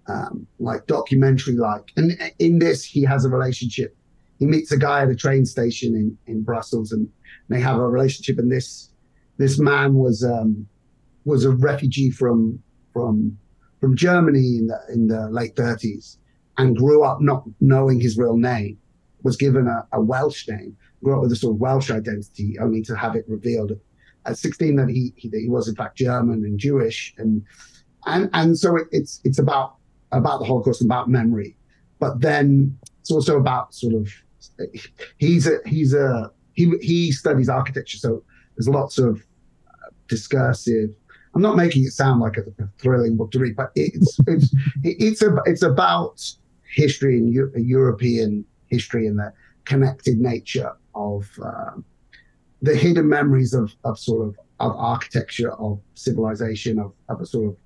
[0.07, 1.91] um, like documentary like.
[1.95, 3.95] And in this, he has a relationship.
[4.39, 7.09] He meets a guy at a train station in, in Brussels, and
[7.49, 8.39] they have a relationship.
[8.39, 8.89] And this
[9.37, 10.67] this man was um,
[11.25, 12.59] was a refugee from
[12.93, 13.37] from
[13.79, 16.17] from Germany in the in the late 30s,
[16.57, 18.77] and grew up not knowing his real name.
[19.23, 22.81] Was given a, a Welsh name, grew up with a sort of Welsh identity, only
[22.83, 23.73] to have it revealed
[24.25, 27.43] at 16 that he, he, he was in fact German and Jewish, and
[28.05, 29.75] and and so it, it's it's about
[30.11, 31.55] about the Holocaust, about memory,
[31.99, 34.09] but then it's also about sort of
[35.17, 38.23] he's a he's a he he studies architecture, so
[38.55, 39.23] there's lots of
[40.07, 40.89] discursive.
[41.35, 42.43] I'm not making it sound like a,
[42.79, 44.53] thrilling book to read, but it's it's
[44.83, 46.21] it's a, it's about
[46.73, 49.33] history and Euro- European history and the
[49.65, 51.71] connected nature of uh,
[52.61, 57.47] the hidden memories of of sort of of architecture, of civilization, of, of a sort
[57.47, 57.57] of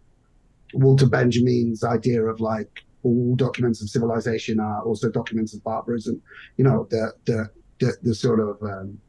[0.74, 6.22] Walter Benjamin's idea of like all documents of civilization are also documents of barbarism.
[6.58, 7.50] You know, the the
[7.80, 9.00] the, the sort of um,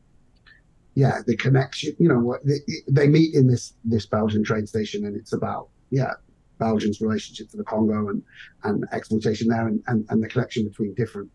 [0.95, 1.95] yeah, the connection.
[1.99, 5.69] You know, what they, they meet in this this Belgian train station, and it's about
[5.91, 6.13] yeah,
[6.59, 8.23] Belgium's relationship to the Congo and
[8.63, 11.31] and exploitation there, and and, and the connection between different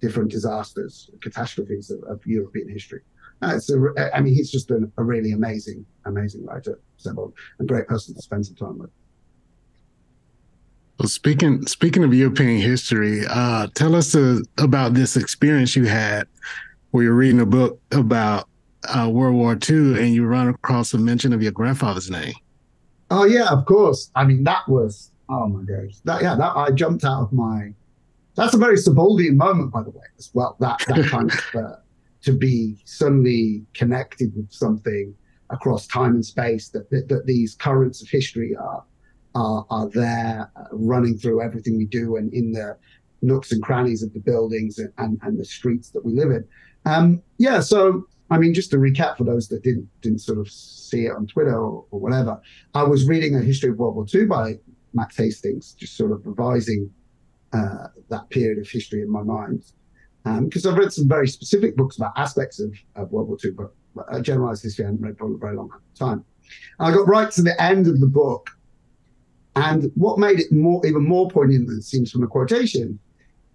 [0.00, 3.00] different disasters, catastrophes of, of European history.
[3.40, 3.70] Uh, it's
[4.14, 8.22] I mean, he's just a, a really amazing, amazing writer, Sebald, a great person to
[8.22, 8.90] spend some time with.
[10.98, 16.26] Well, speaking speaking of European history, uh, tell us uh, about this experience you had
[16.90, 18.48] where you're reading a book about
[18.84, 22.34] uh, World War II and you run across a mention of your grandfather's name.
[23.10, 24.10] Oh yeah, of course.
[24.14, 25.96] I mean, that was oh my gosh.
[26.04, 27.72] That yeah, that I jumped out of my.
[28.34, 30.56] That's a very Sebaldian moment, by the way, as well.
[30.60, 31.76] That that kind of uh,
[32.22, 35.14] to be suddenly connected with something
[35.50, 36.68] across time and space.
[36.68, 38.84] That, that that these currents of history are
[39.34, 42.76] are, are there uh, running through everything we do and in the
[43.22, 46.44] nooks and crannies of the buildings and, and the streets that we live in.
[46.84, 50.50] Um, yeah, so I mean, just to recap for those that didn't didn't sort of
[50.50, 52.40] see it on Twitter or, or whatever,
[52.74, 54.58] I was reading a history of World War II by
[54.92, 56.90] Max Hastings, just sort of revising
[57.52, 59.64] uh, that period of history in my mind.
[60.24, 63.52] Because um, I've read some very specific books about aspects of, of World War II,
[63.52, 63.72] but
[64.10, 66.24] a generalized history I hadn't read for a very long time.
[66.78, 68.50] And I got right to the end of the book,
[69.56, 72.98] and what made it more, even more poignant than it seems from the quotation,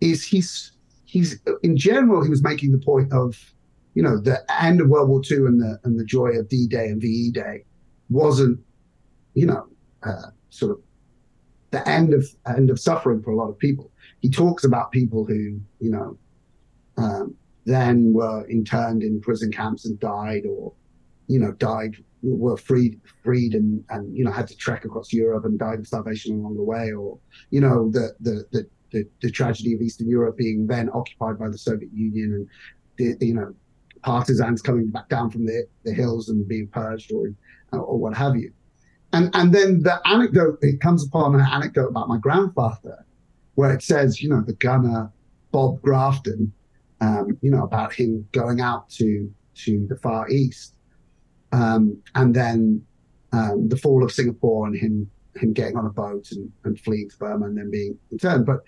[0.02, 0.72] is he's
[1.06, 3.54] he's in general he was making the point of
[3.94, 6.68] you know the end of World War II and the and the joy of D
[6.68, 7.64] Day and VE Day
[8.10, 8.60] wasn't
[9.34, 9.68] you know
[10.04, 10.80] uh, sort of
[11.72, 13.92] the end of end of suffering for a lot of people.
[14.22, 16.18] He talks about people who you know
[16.98, 17.36] um,
[17.66, 20.74] then were interned in prison camps and died, or
[21.28, 25.46] you know died were freed freed and and you know had to trek across Europe
[25.46, 27.18] and died of starvation along the way, or
[27.50, 31.50] you know the the the the, the tragedy of Eastern Europe being then occupied by
[31.50, 32.48] the Soviet Union and
[32.98, 33.54] the, you know
[34.04, 37.34] partisans coming back down from the, the hills and being purged or
[37.72, 38.52] or what have you.
[39.14, 43.06] And and then the anecdote it comes upon an anecdote about my grandfather,
[43.56, 45.12] where it says, you know, the gunner
[45.52, 46.52] Bob Grafton,
[47.02, 50.76] um, you know, about him going out to to the Far East,
[51.52, 52.84] um, and then
[53.32, 57.10] um, the fall of Singapore and him him getting on a boat and, and fleeing
[57.10, 58.46] to Burma and then being interned.
[58.46, 58.60] But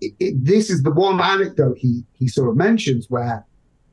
[0.00, 3.44] it, it, this is the one anecdote he he sort of mentions where,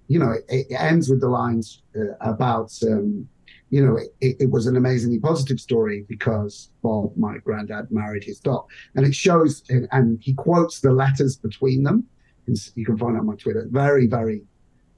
[0.09, 3.25] you know, it, it ends with the lines uh, about, um,
[3.69, 8.39] you know, it, it, was an amazingly positive story because Bob, my granddad, married his
[8.39, 12.03] doc, and it shows and he quotes the letters between them.
[12.75, 13.67] You can find on my Twitter.
[13.69, 14.43] Very very.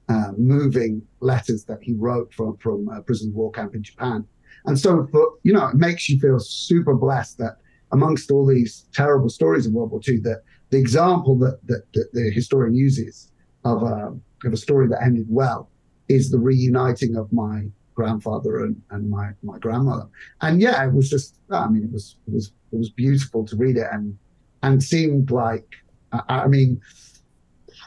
[0.08, 4.26] Uh, moving letters that he wrote from from a prison war camp in Japan,
[4.66, 5.08] and so,
[5.42, 7.58] you know, it makes you feel super blessed that
[7.92, 12.12] amongst all these terrible stories of World War II, that the example that, that, that
[12.12, 13.30] the historian uses
[13.64, 14.12] of a,
[14.48, 15.70] of a story that ended well
[16.08, 17.64] is the reuniting of my
[17.94, 20.08] grandfather and, and my, my grandmother.
[20.40, 23.56] And yeah, it was just, I mean, it was, it was, it was beautiful to
[23.56, 24.16] read it and,
[24.62, 25.66] and seemed like,
[26.12, 26.80] I, I mean,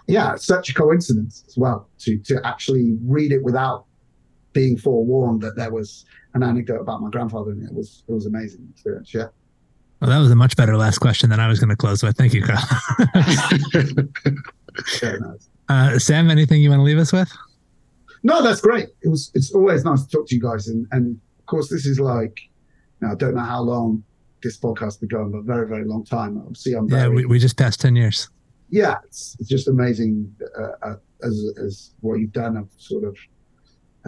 [0.07, 3.85] yeah, such a coincidence as well to, to actually read it without
[4.53, 8.25] being forewarned that there was an anecdote about my grandfather, and it was it was
[8.25, 9.13] amazing experience.
[9.13, 9.27] Yeah.
[10.01, 12.17] Well, that was a much better last question than I was going to close with.
[12.17, 12.59] Thank you, Carl.
[14.99, 15.49] Very nice.
[15.67, 17.31] Uh, Sam, anything you want to leave us with?
[18.23, 18.89] No, that's great.
[19.01, 19.31] It was.
[19.33, 22.39] It's always nice to talk to you guys, and and of course, this is like,
[23.01, 24.03] you know, I don't know how long
[24.41, 26.37] this podcast has been going, but very very long time.
[26.39, 26.89] Obviously, I'm.
[26.89, 28.29] Very, yeah, we, we just passed ten years.
[28.69, 33.15] Yeah, it's, it's just amazing uh, uh, as as what you've done of sort of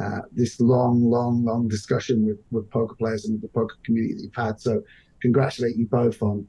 [0.01, 4.23] uh, this long, long, long discussion with, with poker players and the poker community that
[4.23, 4.59] you've had.
[4.59, 4.83] So,
[5.21, 6.47] congratulate you both on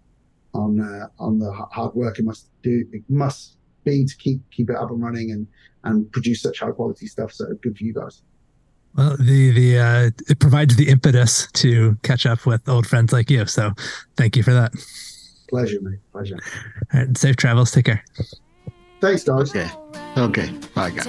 [0.54, 2.86] on uh, on the hard work it must do.
[2.92, 3.57] It must
[3.88, 5.46] be to keep keep it up and running and
[5.84, 7.32] and produce such high quality stuff.
[7.32, 8.22] So good for you guys.
[8.96, 13.30] Well, the the uh, it provides the impetus to catch up with old friends like
[13.30, 13.46] you.
[13.46, 13.72] So,
[14.16, 14.72] thank you for that.
[15.48, 16.00] Pleasure, mate.
[16.12, 16.36] Pleasure.
[16.92, 17.70] All right, safe travels.
[17.70, 18.04] Take care.
[19.00, 19.50] Thanks, guys.
[19.54, 19.70] Okay.
[20.16, 20.50] Okay.
[20.74, 21.06] Bye, guys.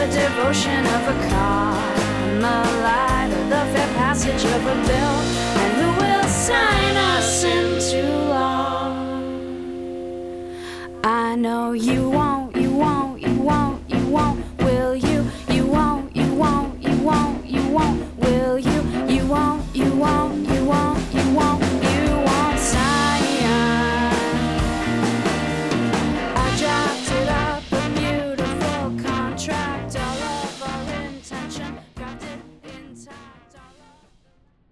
[0.00, 5.16] the devotion of a Carmelite, or the fair passage of a bill,
[5.60, 8.94] and who will sign us into law?
[11.04, 14.42] I know you won't, you won't, you won't, you won't.
[14.62, 15.26] Will you?
[15.50, 18.18] You won't, you won't, you won't, you won't.
[18.20, 18.80] Will you?
[19.06, 20.29] You won't, you won't.